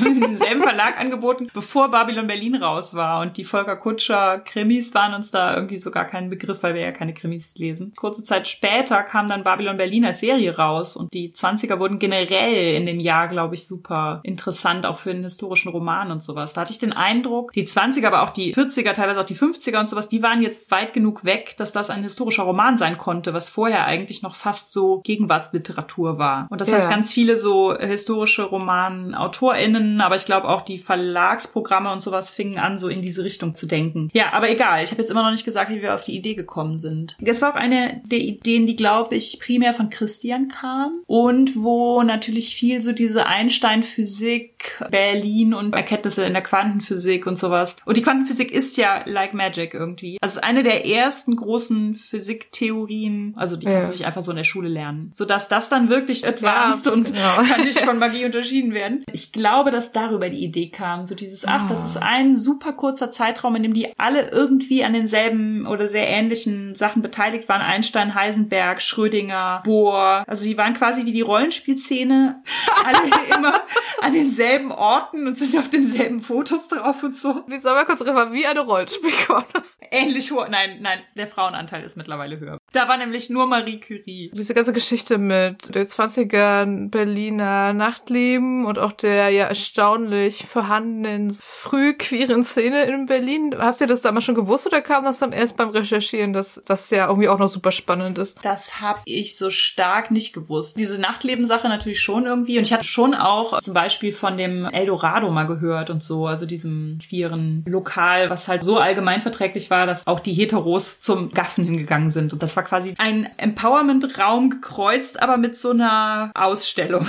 [0.00, 3.20] demselben Verlag angeboten, bevor Babylon Berlin raus war.
[3.20, 6.82] Und die Volker Kutscher Krimis waren uns da irgendwie so gar kein Begriff, weil wir
[6.82, 7.92] ja keine Krimis lesen.
[7.96, 12.74] Kurze Zeit später kam dann Babylon Berlin als Serie raus und die 20er wurden generell
[12.74, 16.52] in dem Jahr, glaube ich, super interessant, auch für einen historischen Roman und sowas.
[16.52, 19.80] Da hatte ich den Eindruck, die 20er, aber auch die 40er, teilweise auch die 50er
[19.80, 23.34] und sowas, die waren jetzt weit genug weg, dass das ein historischer Roman sein konnte,
[23.34, 26.46] was vorher eigentlich noch fast so Gegenwartsliteratur war.
[26.50, 26.76] Und das ja.
[26.76, 28.44] heißt, ganz viele so historische
[28.76, 33.54] Roman-AutorInnen, aber ich glaube auch die Verlagsprogramme und sowas fingen an, so in diese Richtung
[33.54, 34.10] zu denken.
[34.12, 34.84] Ja, aber egal.
[34.84, 37.16] Ich habe jetzt immer noch nicht gesagt, wie wir auf die Idee gekommen sind.
[37.20, 42.02] Das war auch eine der Ideen, die, glaube ich, primär von Christian kam und wo
[42.02, 47.76] natürlich viel so diese Einstein-Physik, Berlin und Erkenntnisse in der Quantenphysik und sowas.
[47.84, 50.18] Und die Quantenphysik ist ja like magic irgendwie.
[50.20, 54.44] Also eine der ersten großen Physiktheorien, also die kannst du nicht einfach so in der
[54.44, 57.36] Schule lernen, sodass das dann wirklich advanced ja, und genau.
[57.48, 59.04] kann nicht von Magie unterschieden werden.
[59.12, 63.10] Ich glaube, dass darüber die Idee kam, so dieses, ach, das ist ein super kurzer
[63.10, 67.60] Zeitraum, in dem die alle irgendwie an denselben oder sehr ähnlichen Sachen beteiligt waren.
[67.60, 70.24] Einstein, Heisenberg, Schrödinger, Bohr.
[70.26, 72.42] Also die waren quasi wie die Rollenspielszene,
[72.84, 73.54] alle immer
[74.02, 77.42] an denselben Orten und sind auf denselben Fotos drauf und so.
[77.48, 79.62] Ich soll mal kurz referieren, wie eine Rollenspielkarte.
[79.90, 80.46] Ähnlich hoch.
[80.48, 82.58] Nein, nein, der Frauenanteil ist mittlerweile höher.
[82.76, 84.30] Da war nämlich nur Marie Curie.
[84.34, 92.44] Diese ganze Geschichte mit den 20ern Berliner Nachtleben und auch der ja erstaunlich vorhandenen frühqueeren
[92.44, 93.54] Szene in Berlin.
[93.58, 96.90] Habt ihr das damals schon gewusst oder kam das dann erst beim Recherchieren, dass das
[96.90, 98.36] ja irgendwie auch noch super spannend ist?
[98.42, 100.78] Das habe ich so stark nicht gewusst.
[100.78, 102.58] Diese Nachtlebensache natürlich schon irgendwie.
[102.58, 106.44] Und ich hatte schon auch zum Beispiel von dem Eldorado mal gehört und so, also
[106.44, 111.64] diesem queeren Lokal, was halt so allgemein verträglich war, dass auch die Heteros zum Gaffen
[111.64, 112.34] hingegangen sind.
[112.34, 117.06] Und das war quasi ein Empowerment-Raum gekreuzt, aber mit so einer Ausstellung.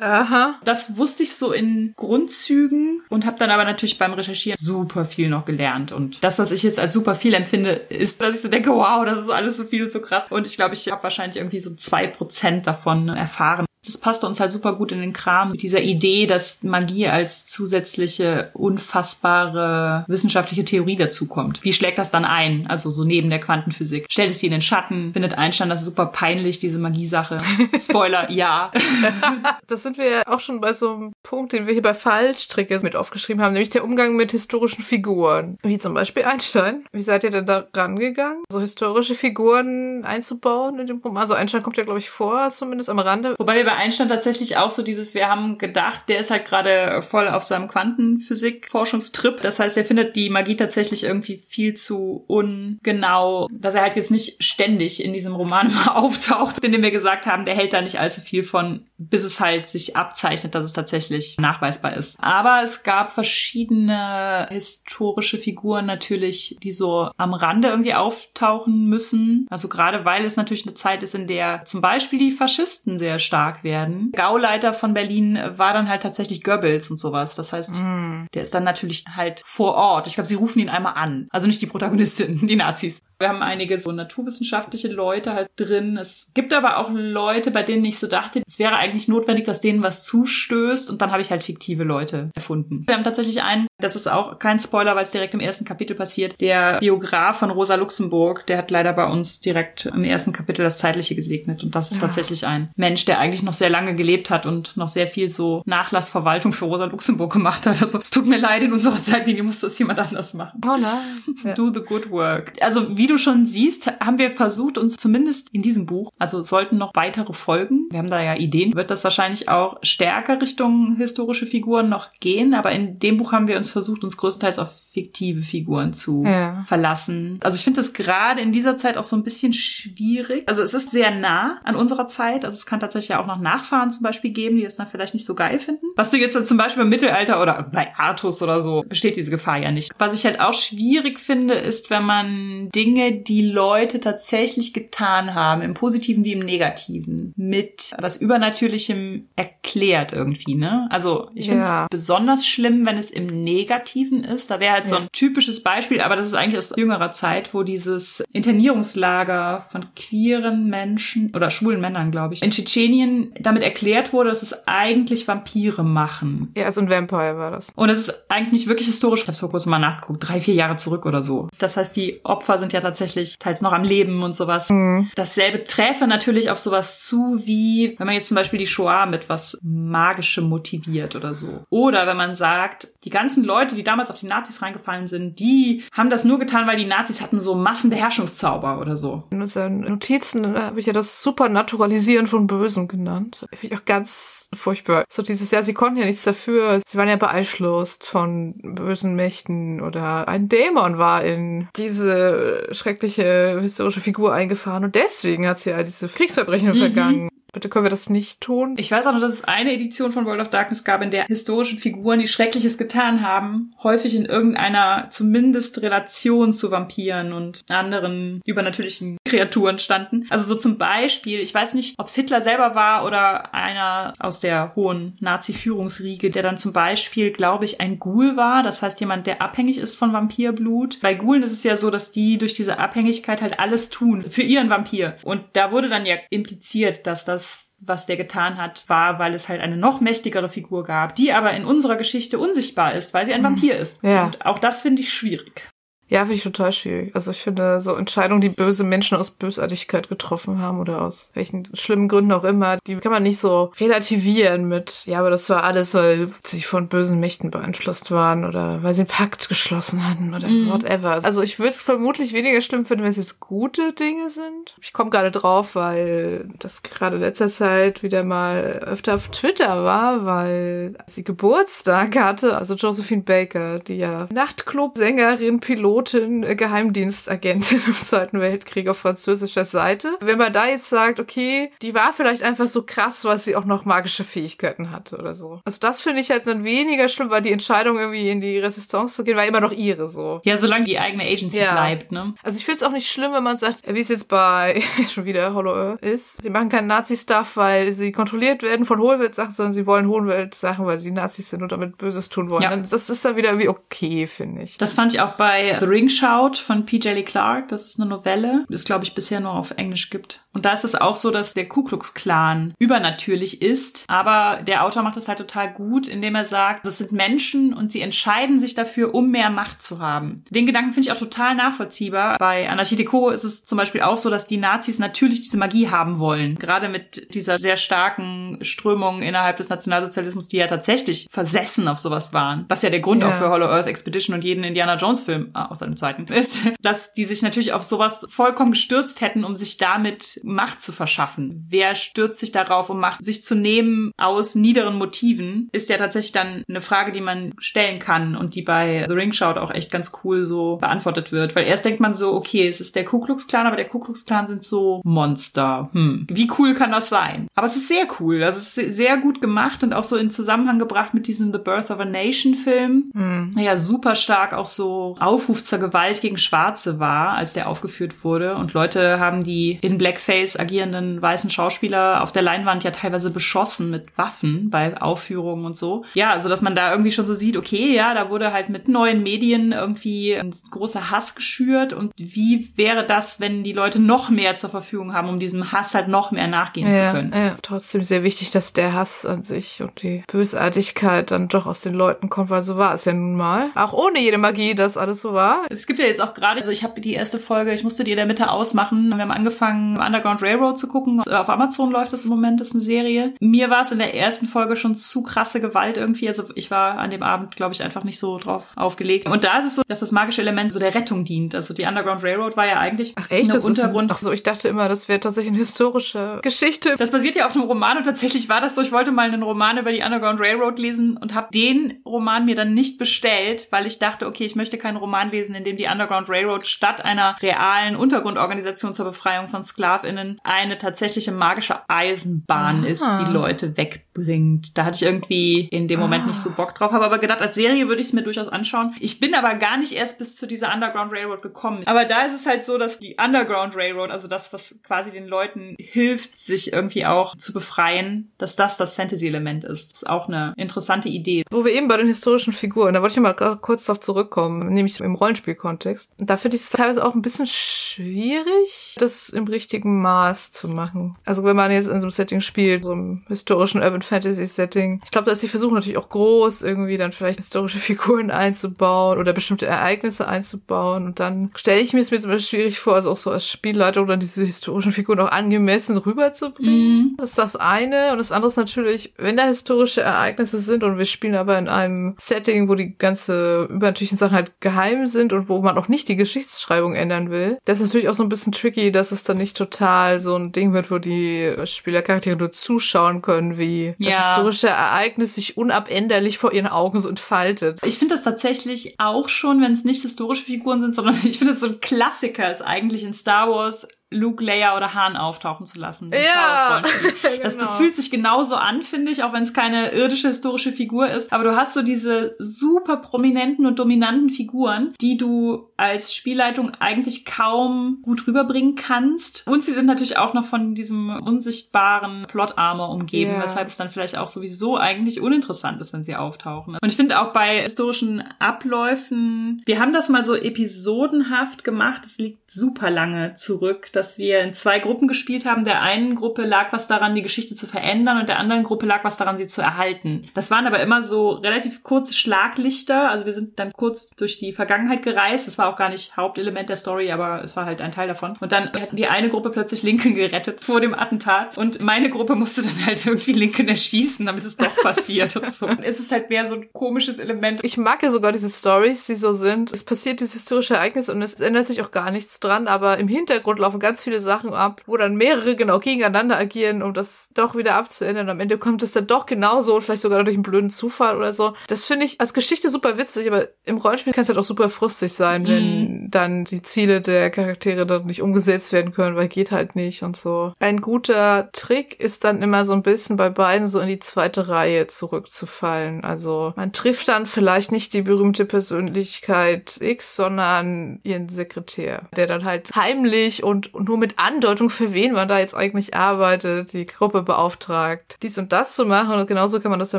[0.00, 0.56] Aha.
[0.64, 5.28] Das wusste ich so in Grundzügen und habe dann aber natürlich beim Recherchieren super viel
[5.28, 5.92] noch gelernt.
[5.92, 9.04] Und das, was ich jetzt als super viel empfinde, ist, dass ich so denke, wow,
[9.04, 10.26] das ist alles so viel und so krass.
[10.30, 14.40] Und ich glaube, ich habe wahrscheinlich irgendwie so zwei Prozent davon erfahren das passte uns
[14.40, 20.64] halt super gut in den Kram mit dieser Idee, dass Magie als zusätzliche, unfassbare wissenschaftliche
[20.64, 21.62] Theorie dazukommt.
[21.62, 22.66] Wie schlägt das dann ein?
[22.68, 24.06] Also so neben der Quantenphysik.
[24.10, 25.12] Stellt es sie in den Schatten?
[25.12, 27.38] Findet Einstein das super peinlich, diese Magiesache?
[27.78, 28.70] Spoiler, ja.
[29.66, 32.78] das sind wir ja auch schon bei so einem Punkt, den wir hier bei Fallstricke
[32.82, 35.58] mit aufgeschrieben haben, nämlich der Umgang mit historischen Figuren.
[35.62, 36.84] Wie zum Beispiel Einstein.
[36.92, 38.44] Wie seid ihr denn da rangegangen?
[38.50, 41.22] So historische Figuren einzubauen in dem Roman?
[41.22, 43.34] Also Einstein kommt ja, glaube ich, vor, zumindest am Rande.
[43.38, 47.02] Wobei wir bei Einstein tatsächlich auch so dieses, wir haben gedacht, der ist halt gerade
[47.02, 49.40] voll auf seinem Quantenphysik-Forschungstrip.
[49.40, 54.10] Das heißt, er findet die Magie tatsächlich irgendwie viel zu ungenau, dass er halt jetzt
[54.10, 57.80] nicht ständig in diesem Roman mal auftaucht, in dem wir gesagt haben, der hält da
[57.80, 62.16] nicht allzu viel von, bis es halt sich abzeichnet, dass es tatsächlich nachweisbar ist.
[62.20, 69.46] Aber es gab verschiedene historische Figuren natürlich, die so am Rande irgendwie auftauchen müssen.
[69.50, 73.18] Also gerade weil es natürlich eine Zeit ist, in der zum Beispiel die Faschisten sehr
[73.18, 74.12] stark werden.
[74.14, 77.36] Gauleiter von Berlin war dann halt tatsächlich Goebbels und sowas.
[77.36, 78.26] Das heißt, mm.
[78.34, 80.06] der ist dann natürlich halt vor Ort.
[80.06, 81.28] Ich glaube, sie rufen ihn einmal an.
[81.30, 83.02] Also nicht die Protagonistin, die Nazis.
[83.18, 85.96] Wir haben einige so naturwissenschaftliche Leute halt drin.
[85.96, 89.60] Es gibt aber auch Leute, bei denen ich so dachte, es wäre eigentlich notwendig, dass
[89.60, 92.84] denen was zustößt und dann habe ich halt fiktive Leute erfunden.
[92.86, 95.96] Wir haben tatsächlich einen, das ist auch kein Spoiler, weil es direkt im ersten Kapitel
[95.96, 100.62] passiert, der Biograf von Rosa Luxemburg, der hat leider bei uns direkt im ersten Kapitel
[100.62, 102.06] das Zeitliche gesegnet und das ist ja.
[102.06, 105.62] tatsächlich ein Mensch, der eigentlich noch sehr lange gelebt hat und noch sehr viel so
[105.64, 107.80] Nachlassverwaltung für Rosa Luxemburg gemacht hat.
[107.80, 110.60] Also es tut mir leid, in unserer Zeitlinie muss das jemand anders machen.
[110.66, 111.54] Oh nein.
[111.54, 112.52] Do the good work.
[112.60, 116.78] Also wie du schon siehst, haben wir versucht, uns zumindest in diesem Buch, also sollten
[116.78, 121.46] noch weitere Folgen, wir haben da ja Ideen, wird das wahrscheinlich auch stärker Richtung historische
[121.46, 125.42] Figuren noch gehen, aber in dem Buch haben wir uns versucht, uns größtenteils auf fiktive
[125.42, 126.64] Figuren zu ja.
[126.66, 127.38] verlassen.
[127.42, 130.44] Also ich finde das gerade in dieser Zeit auch so ein bisschen schwierig.
[130.48, 132.46] Also es ist sehr nah an unserer Zeit.
[132.46, 135.26] Also es kann tatsächlich auch noch Nachfahren zum Beispiel geben, die das dann vielleicht nicht
[135.26, 135.84] so geil finden.
[135.96, 139.58] Was du jetzt zum Beispiel im Mittelalter oder bei Artus oder so besteht diese Gefahr
[139.58, 139.92] ja nicht.
[139.98, 145.62] Was ich halt auch schwierig finde, ist, wenn man Dinge, die Leute tatsächlich getan haben,
[145.62, 150.88] im Positiven wie im Negativen, mit was Übernatürlichem erklärt irgendwie, ne?
[150.90, 151.86] Also ich finde es ja.
[151.90, 154.50] besonders schlimm, wenn es im Negativen ist.
[154.50, 154.90] Da wäre halt ja.
[154.90, 159.86] so ein typisches Beispiel, aber das ist eigentlich aus jüngerer Zeit, wo dieses Internierungslager von
[159.94, 165.26] queeren Menschen oder schwulen Männern, glaube ich, in Tschetschenien damit erklärt wurde, dass es eigentlich
[165.28, 166.52] Vampire machen.
[166.56, 167.72] Ja, so ein Vampire war das.
[167.76, 169.22] Und es ist eigentlich nicht wirklich historisch.
[169.22, 171.48] Ich habe vor kurzem mal nachgeguckt, drei, vier Jahre zurück oder so.
[171.58, 174.70] Das heißt, die Opfer sind ja tatsächlich teils noch am Leben und sowas.
[174.70, 175.10] Mhm.
[175.14, 179.28] Dasselbe träfe natürlich auf sowas zu, wie wenn man jetzt zum Beispiel die Shoah mit
[179.28, 181.64] was Magischem motiviert oder so.
[181.70, 185.84] Oder wenn man sagt, die ganzen Leute, die damals auf die Nazis reingefallen sind, die
[185.92, 189.24] haben das nur getan, weil die Nazis hatten so Massenbeherrschungszauber oder so.
[189.30, 193.46] In seinen Notizen habe ich ja das Supernaturalisieren von Bösen genannt.
[193.50, 195.04] Finde ich auch ganz furchtbar.
[195.10, 196.80] So dieses, ja, sie konnten ja nichts dafür.
[196.86, 204.00] Sie waren ja beeinflusst von bösen Mächten oder ein Dämon war in diese schreckliche historische
[204.00, 206.74] Figur eingefahren und deswegen hat sie all diese Kriegsverbrechen mhm.
[206.74, 207.28] vergangen.
[207.56, 208.74] Bitte können wir das nicht tun.
[208.76, 211.24] Ich weiß auch nur, dass es eine Edition von World of Darkness gab, in der
[211.24, 218.42] historischen Figuren, die Schreckliches getan haben, häufig in irgendeiner zumindest Relation zu Vampiren und anderen
[218.44, 220.26] übernatürlichen Kreaturen standen.
[220.30, 224.40] Also so zum Beispiel, ich weiß nicht, ob es Hitler selber war oder einer aus
[224.40, 228.62] der hohen Nazi-Führungsriege, der dann zum Beispiel, glaube ich, ein Ghoul war.
[228.62, 231.00] Das heißt jemand, der abhängig ist von Vampirblut.
[231.02, 234.42] Bei Ghoulen ist es ja so, dass die durch diese Abhängigkeit halt alles tun für
[234.42, 235.16] ihren Vampir.
[235.22, 239.48] Und da wurde dann ja impliziert, dass das was der getan hat, war, weil es
[239.48, 243.34] halt eine noch mächtigere Figur gab, die aber in unserer Geschichte unsichtbar ist, weil sie
[243.34, 243.46] ein mhm.
[243.46, 244.02] Vampir ist.
[244.02, 244.26] Ja.
[244.26, 245.68] Und auch das finde ich schwierig.
[246.08, 247.14] Ja, finde ich total schwierig.
[247.14, 251.68] Also ich finde so Entscheidungen, die böse Menschen aus Bösartigkeit getroffen haben oder aus welchen
[251.74, 255.64] schlimmen Gründen auch immer, die kann man nicht so relativieren mit, ja, aber das war
[255.64, 260.32] alles, weil sie von bösen Mächten beeinflusst waren oder weil sie einen Pakt geschlossen hatten
[260.32, 260.70] oder mhm.
[260.70, 261.24] whatever.
[261.24, 264.76] Also ich würde es vermutlich weniger schlimm finden, wenn es jetzt gute Dinge sind.
[264.80, 270.24] Ich komme gerade drauf, weil das gerade letzter Zeit wieder mal öfter auf Twitter war,
[270.24, 277.92] weil sie Geburtstag hatte, also Josephine Baker, die ja Nachtclub-Sängerin, Pilot Pilotin, äh, Geheimdienstagentin im
[277.94, 280.16] Zweiten Weltkrieg auf französischer Seite.
[280.20, 283.64] Wenn man da jetzt sagt, okay, die war vielleicht einfach so krass, weil sie auch
[283.64, 285.60] noch magische Fähigkeiten hatte oder so.
[285.64, 289.16] Also das finde ich halt dann weniger schlimm, weil die Entscheidung irgendwie in die Resistance
[289.16, 290.40] zu gehen, war immer noch ihre so.
[290.44, 291.72] Ja, solange die eigene Agency ja.
[291.72, 292.34] bleibt, ne?
[292.42, 295.24] Also ich finde es auch nicht schlimm, wenn man sagt, wie es jetzt bei schon
[295.24, 296.42] wieder Hollow Earth ist.
[296.42, 300.98] Sie machen keinen Nazi-Stuff, weil sie kontrolliert werden von Hohlwelt-Sachen, sondern sie wollen Hohlwelt-Sachen, weil
[300.98, 302.62] sie Nazis sind und damit Böses tun wollen.
[302.62, 302.76] Ja.
[302.76, 304.76] Das ist dann wieder irgendwie okay, finde ich.
[304.76, 307.14] Das fand ich auch bei The Ring schaut von P.J.
[307.14, 307.68] Lee Clark.
[307.68, 310.40] Das ist eine Novelle, die es, glaube ich, bisher nur auf Englisch gibt.
[310.52, 314.04] Und da ist es auch so, dass der Ku Klux Klan übernatürlich ist.
[314.08, 317.92] Aber der Autor macht das halt total gut, indem er sagt, das sind Menschen und
[317.92, 320.44] sie entscheiden sich dafür, um mehr Macht zu haben.
[320.50, 322.38] Den Gedanken finde ich auch total nachvollziehbar.
[322.38, 325.90] Bei Anarchie Deco ist es zum Beispiel auch so, dass die Nazis natürlich diese Magie
[325.90, 326.54] haben wollen.
[326.56, 332.32] Gerade mit dieser sehr starken Strömung innerhalb des Nationalsozialismus, die ja tatsächlich versessen auf sowas
[332.32, 332.64] waren.
[332.68, 333.28] Was ja der Grund ja.
[333.28, 337.12] auch für Hollow Earth Expedition und jeden Indiana Jones Film aus seinem Zeiten ist, dass
[337.12, 341.66] die sich natürlich auf sowas vollkommen gestürzt hätten, um sich damit Macht zu verschaffen.
[341.68, 346.32] Wer stürzt sich darauf, um Macht sich zu nehmen aus niederen Motiven, ist ja tatsächlich
[346.32, 349.90] dann eine Frage, die man stellen kann und die bei The Ring Shout auch echt
[349.90, 351.54] ganz cool so beantwortet wird.
[351.54, 353.98] Weil erst denkt man so, okay, es ist der Ku Klux Klan, aber der Ku
[353.98, 355.90] Klux Klan sind so Monster.
[355.92, 357.48] Hm, wie cool kann das sein?
[357.54, 358.40] Aber es ist sehr cool.
[358.40, 361.90] Das ist sehr gut gemacht und auch so in Zusammenhang gebracht mit diesem The Birth
[361.90, 363.10] of a Nation Film.
[363.14, 363.50] Hm.
[363.58, 368.56] Ja, super stark auch so aufruft zur Gewalt gegen Schwarze war, als der aufgeführt wurde.
[368.56, 373.90] Und Leute haben die in Blackface agierenden weißen Schauspieler auf der Leinwand ja teilweise beschossen
[373.90, 376.04] mit Waffen bei Aufführungen und so.
[376.14, 378.88] Ja, also dass man da irgendwie schon so sieht, okay, ja, da wurde halt mit
[378.88, 381.92] neuen Medien irgendwie ein großer Hass geschürt.
[381.92, 385.94] Und wie wäre das, wenn die Leute noch mehr zur Verfügung haben, um diesem Hass
[385.94, 387.32] halt noch mehr nachgehen ja, zu können?
[387.34, 391.80] Ja, trotzdem sehr wichtig, dass der Hass an sich und die Bösartigkeit dann doch aus
[391.80, 393.70] den Leuten kommt, weil so war es ja nun mal.
[393.74, 395.55] Auch ohne jede Magie, dass alles so war.
[395.70, 398.12] Es gibt ja jetzt auch gerade, also ich habe die erste Folge, ich musste die
[398.12, 399.08] in der Mitte ausmachen.
[399.08, 401.20] Wir haben angefangen, Underground Railroad zu gucken.
[401.20, 403.34] Auf Amazon läuft das im Moment, das ist eine Serie.
[403.40, 406.28] Mir war es in der ersten Folge schon zu krasse Gewalt irgendwie.
[406.28, 409.26] Also ich war an dem Abend, glaube ich, einfach nicht so drauf aufgelegt.
[409.26, 411.54] Und da ist es so, dass das magische Element so der Rettung dient.
[411.54, 413.48] Also die Underground Railroad war ja eigentlich Ach echt?
[413.48, 414.12] Das ist ein, Untergrund.
[414.12, 416.94] ach so, ich dachte immer, das wäre tatsächlich eine historische Geschichte.
[416.98, 419.42] Das basiert ja auf einem Roman und tatsächlich war das so, ich wollte mal einen
[419.42, 423.86] Roman über die Underground Railroad lesen und habe den Roman mir dann nicht bestellt, weil
[423.86, 427.36] ich dachte, okay, ich möchte keinen Roman lesen, in dem die Underground Railroad statt einer
[427.40, 432.88] realen Untergrundorganisation zur Befreiung von SklavInnen eine tatsächliche magische Eisenbahn Ah.
[432.88, 434.76] ist, die Leute wegbringt.
[434.76, 437.54] Da hatte ich irgendwie in dem Moment nicht so Bock drauf, habe aber gedacht, als
[437.54, 438.94] Serie würde ich es mir durchaus anschauen.
[439.00, 441.82] Ich bin aber gar nicht erst bis zu dieser Underground Railroad gekommen.
[441.86, 445.26] Aber da ist es halt so, dass die Underground Railroad, also das, was quasi den
[445.26, 449.92] Leuten hilft, sich irgendwie auch zu befreien, dass das das Fantasy-Element ist.
[449.92, 451.42] Das ist auch eine interessante Idee.
[451.50, 455.00] Wo wir eben bei den historischen Figuren, da wollte ich mal kurz darauf zurückkommen, nämlich
[455.00, 456.12] im Rollenspielkontext.
[456.18, 460.68] Und da finde ich es teilweise auch ein bisschen schwierig, das im richtigen Maß zu
[460.68, 461.16] machen.
[461.24, 465.00] Also wenn man jetzt in so einem Setting spielt, so einem historischen Urban Fantasy Setting.
[465.04, 469.32] Ich glaube, dass die versuchen natürlich auch groß irgendwie dann vielleicht historische Figuren einzubauen oder
[469.32, 471.06] bestimmte Ereignisse einzubauen.
[471.06, 473.48] Und dann stelle ich mir es mir zum Beispiel schwierig vor, also auch so als
[473.48, 477.16] Spielleitung dann diese historischen Figuren auch angemessen rüberzubringen.
[477.18, 478.12] Das ist das eine.
[478.12, 481.68] Und das andere ist natürlich, wenn da historische Ereignisse sind und wir spielen aber in
[481.68, 486.08] einem Setting, wo die ganze übernatürlichen Sachen halt geheim sind und wo man auch nicht
[486.08, 489.38] die Geschichtsschreibung ändern will, das ist natürlich auch so ein bisschen tricky, dass es dann
[489.38, 494.34] nicht total so ein Ding wird, wo die Spielercharaktere nur zuschauen können, wie das Ja.
[494.34, 497.78] historische Ereignis sich unabänderlich vor ihren Augen so entfaltet.
[497.84, 501.54] Ich finde das tatsächlich auch schon, wenn es nicht historische Figuren sind, sondern ich finde
[501.54, 505.78] es so ein Klassiker ist eigentlich in Star Wars Luke, Leia oder Han auftauchen zu
[505.80, 506.12] lassen.
[506.12, 507.12] Ja, Rollenspiel.
[507.42, 507.78] Das, das genau.
[507.78, 511.32] fühlt sich genauso an, finde ich, auch wenn es keine irdische historische Figur ist.
[511.32, 517.24] Aber du hast so diese super prominenten und dominanten Figuren, die du als Spielleitung eigentlich
[517.24, 519.44] kaum gut rüberbringen kannst.
[519.46, 523.42] Und sie sind natürlich auch noch von diesem unsichtbaren Plot-Armor umgeben, Ja.
[523.42, 526.78] weshalb es dann vielleicht auch sowieso eigentlich uninteressant ist, wenn sie auftauchen.
[526.80, 532.18] Und ich finde auch bei historischen Abläufen, wir haben das mal so episodenhaft gemacht, es
[532.18, 535.64] liegt super lange zurück, dass wir in zwei Gruppen gespielt haben.
[535.64, 539.02] Der einen Gruppe lag was daran, die Geschichte zu verändern und der anderen Gruppe lag
[539.04, 540.28] was daran, sie zu erhalten.
[540.34, 544.52] Das waren aber immer so relativ kurze Schlaglichter, also wir sind dann kurz durch die
[544.52, 545.46] Vergangenheit gereist.
[545.46, 548.36] Das war auch gar nicht Hauptelement der Story, aber es war halt ein Teil davon.
[548.40, 552.36] Und dann hat die eine Gruppe plötzlich Lincoln gerettet vor dem Attentat und meine Gruppe
[552.36, 555.68] musste dann halt irgendwie Lincoln erschießen, damit es doch passiert und so.
[555.86, 557.60] Es ist halt mehr so ein komisches Element.
[557.62, 559.72] Ich mag ja sogar diese Stories, die so sind.
[559.72, 563.08] Es passiert dieses historische Ereignis und es ändert sich auch gar nichts dran, aber im
[563.08, 567.54] Hintergrund laufen ganz viele Sachen ab, wo dann mehrere genau gegeneinander agieren, um das doch
[567.54, 568.28] wieder abzuändern.
[568.28, 571.32] Am Ende kommt es dann doch genauso und vielleicht sogar durch einen blöden Zufall oder
[571.32, 571.54] so.
[571.68, 574.68] Das finde ich als Geschichte super witzig, aber im Rollenspiel kann es halt auch super
[574.68, 579.50] frustig sein, wenn dann die Ziele der Charaktere dann nicht umgesetzt werden können, weil geht
[579.50, 580.52] halt nicht und so.
[580.58, 584.48] Ein guter Trick ist dann immer so ein bisschen bei beiden so in die zweite
[584.48, 586.04] Reihe zurückzufallen.
[586.04, 592.44] Also man trifft dann vielleicht nicht die berühmte Persönlichkeit X, sondern ihren Sekretär, der dann
[592.44, 596.86] halt heimlich und und nur mit Andeutung, für wen man da jetzt eigentlich arbeitet, die
[596.86, 599.18] Gruppe beauftragt, dies und das zu machen.
[599.18, 599.98] Und genauso kann man das ja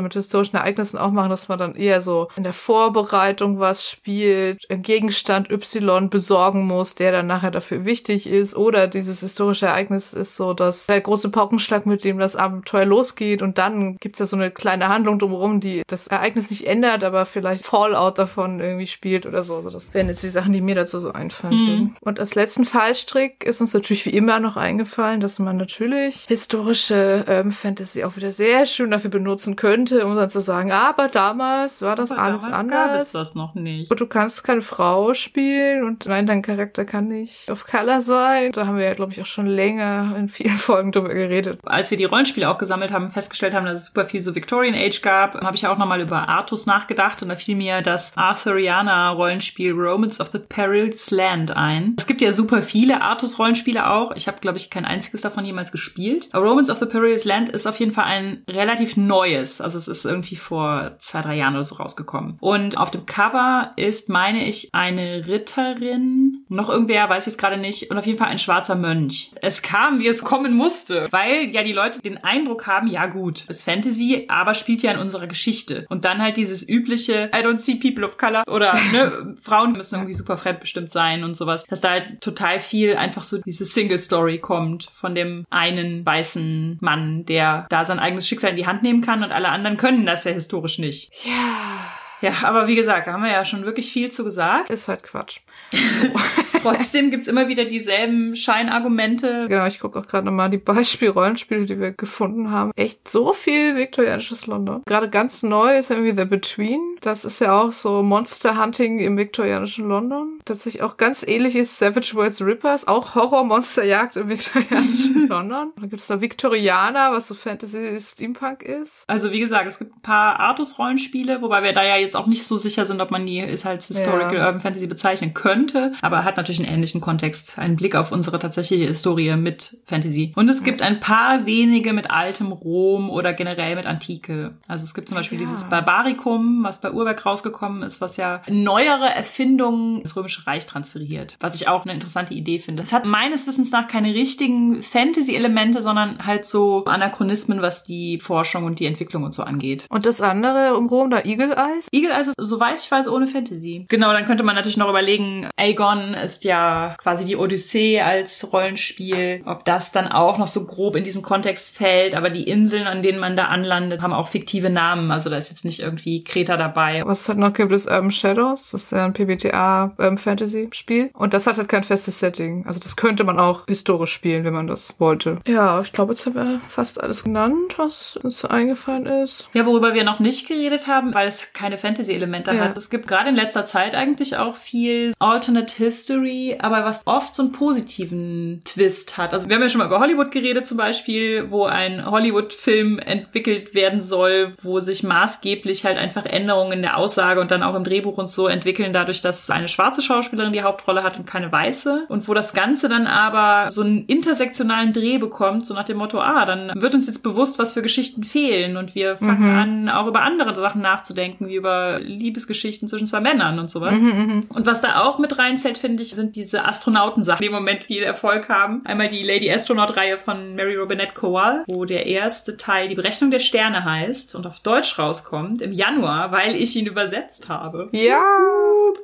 [0.00, 4.66] mit historischen Ereignissen auch machen, dass man dann eher so in der Vorbereitung was spielt,
[4.68, 8.56] Gegenstand Y besorgen muss, der dann nachher dafür wichtig ist.
[8.56, 13.42] Oder dieses historische Ereignis ist so, dass der große Paukenschlag, mit dem das Abenteuer losgeht
[13.42, 17.26] und dann gibt's ja so eine kleine Handlung drumherum, die das Ereignis nicht ändert, aber
[17.26, 19.56] vielleicht Fallout davon irgendwie spielt oder so.
[19.56, 21.96] Also das wären jetzt die Sachen, die mir dazu so einfallen würden.
[22.00, 27.24] Und als letzten Fallstrick ist uns natürlich wie immer noch eingefallen, dass man natürlich historische
[27.28, 31.82] ähm, Fantasy auch wieder sehr schön dafür benutzen könnte, um dann zu sagen, aber damals
[31.82, 32.92] war das Aber alles damals anders.
[32.92, 33.90] Gab es das noch nicht.
[33.90, 38.52] Und du kannst keine Frau spielen und nein, dein Charakter kann nicht auf Color sein.
[38.52, 41.60] Da haben wir ja, glaube ich, auch schon länger in vielen Folgen drüber geredet.
[41.64, 44.74] Als wir die Rollenspiele auch gesammelt haben, festgestellt haben, dass es super viel so Victorian
[44.74, 49.10] Age gab, habe ich auch nochmal über Artus nachgedacht und da fiel mir das Arthurianer
[49.10, 51.94] Rollenspiel Romance of the Peril's Land ein.
[51.96, 54.10] Das gibt ja super viele Artus-Rollenspiele auch.
[54.16, 56.28] Ich habe, glaube ich, kein einziges davon jemals gespielt.
[56.32, 59.60] A Romance of the Perilous Land ist auf jeden Fall ein relativ neues.
[59.60, 62.36] Also es ist irgendwie vor zwei, drei Jahren oder so rausgekommen.
[62.40, 67.58] Und auf dem Cover ist, meine ich, eine Ritterin, noch irgendwer, weiß ich es gerade
[67.58, 69.30] nicht, und auf jeden Fall ein schwarzer Mönch.
[69.42, 73.44] Es kam, wie es kommen musste, weil ja die Leute den Eindruck haben, ja gut,
[73.48, 75.86] ist Fantasy, aber spielt ja in unserer Geschichte.
[75.90, 79.96] Und dann halt dieses übliche, I don't see people of color oder ne, Frauen müssen
[79.96, 83.98] irgendwie super fremdbestimmt sein und sowas, dass da halt total viel einfach so diese Single
[83.98, 88.82] Story kommt von dem einen weißen Mann, der da sein eigenes Schicksal in die Hand
[88.82, 91.12] nehmen kann und alle anderen können das ja historisch nicht.
[91.24, 91.92] Ja.
[92.20, 94.70] Ja, aber wie gesagt, da haben wir ja schon wirklich viel zu gesagt.
[94.70, 95.38] Ist halt Quatsch.
[96.62, 99.46] Trotzdem gibt's immer wieder dieselben Scheinargumente.
[99.48, 102.72] Genau, ich gucke auch gerade nochmal die Beispiel-Rollenspiele, die wir gefunden haben.
[102.76, 104.82] Echt so viel viktorianisches London.
[104.86, 106.80] Gerade ganz neu ist irgendwie The Between.
[107.00, 110.40] Das ist ja auch so Monster Hunting im viktorianischen London.
[110.44, 115.72] Tatsächlich auch ganz ähnlich ist Savage Worlds Rippers, auch Horror-Monsterjagd im viktorianischen London.
[115.76, 119.04] Dann gibt's da Victoriana, was so Fantasy-Steampunk ist.
[119.06, 122.44] Also wie gesagt, es gibt ein paar Artus-Rollenspiele, wobei wir da ja jetzt auch nicht
[122.44, 124.46] so sicher sind, ob man die ist als Historical Ja.
[124.46, 128.86] Urban Fantasy bezeichnen könnte, aber hat natürlich einen ähnlichen Kontext, einen Blick auf unsere tatsächliche
[128.86, 130.32] Historie mit Fantasy.
[130.36, 134.54] Und es gibt ein paar wenige mit altem Rom oder generell mit Antike.
[134.66, 135.44] Also es gibt zum Beispiel Ja.
[135.44, 141.36] dieses Barbaricum, was bei Urwerk rausgekommen ist, was ja neuere Erfindungen ins Römische Reich transferiert,
[141.40, 142.82] was ich auch eine interessante Idee finde.
[142.82, 148.64] Es hat meines Wissens nach keine richtigen Fantasy-Elemente, sondern halt so Anachronismen, was die Forschung
[148.64, 149.84] und die Entwicklung und so angeht.
[149.90, 151.88] Und das andere um Rom, da Eagle Eyes.
[151.92, 153.84] Eagle Eyes ist, soweit ich weiß, ohne Fantasy.
[153.88, 159.42] Genau, dann könnte man natürlich noch überlegen, Aegon ist ja quasi die Odyssee als Rollenspiel,
[159.46, 163.02] ob das dann auch noch so grob in diesen Kontext fällt, aber die Inseln, an
[163.02, 166.56] denen man da anlandet, haben auch fiktive Namen, also da ist jetzt nicht irgendwie Kreta
[166.56, 167.02] dabei.
[167.04, 168.70] Was es halt noch gibt, ist Urban Shadows.
[168.70, 171.10] Das ist ja ein PBTA Urban Fantasy Spiel.
[171.14, 172.64] Und das hat halt kein festes Setting.
[172.66, 175.38] Also das könnte man auch historisch spielen, wenn man das wollte.
[175.46, 179.48] Ja, ich glaube, jetzt haben wir fast alles genannt, was uns eingefallen ist.
[179.52, 182.60] Ja, worüber wir noch nicht geredet haben, weil es keine Fantasy-Elemente Ja.
[182.60, 182.78] hat.
[182.78, 186.27] Es gibt gerade in letzter Zeit eigentlich auch viel Alternate History,
[186.58, 189.32] aber was oft so einen positiven Twist hat.
[189.32, 193.74] Also wir haben ja schon mal über Hollywood geredet zum Beispiel, wo ein Hollywood-Film entwickelt
[193.74, 197.84] werden soll, wo sich maßgeblich halt einfach Änderungen in der Aussage und dann auch im
[197.84, 202.06] Drehbuch und so entwickeln, dadurch, dass eine schwarze Schauspielerin die Hauptrolle hat und keine weiße.
[202.08, 206.20] Und wo das Ganze dann aber so einen intersektionalen Dreh bekommt, so nach dem Motto,
[206.20, 210.06] ah, dann wird uns jetzt bewusst, was für Geschichten fehlen und wir fangen an, auch
[210.06, 213.98] über andere Sachen nachzudenken, wie über Liebesgeschichten zwischen zwei Männern und sowas.
[213.98, 218.02] Und was da auch mit reinzählt, finde ich, sind diese Astronautensachen, die im Moment viel
[218.02, 218.82] Erfolg haben.
[218.84, 223.38] Einmal die Lady Astronaut-Reihe von Mary Robinette Kowal, wo der erste Teil die Berechnung der
[223.38, 227.88] Sterne heißt und auf Deutsch rauskommt im Januar, weil ich ihn übersetzt habe.
[227.92, 228.22] Ja.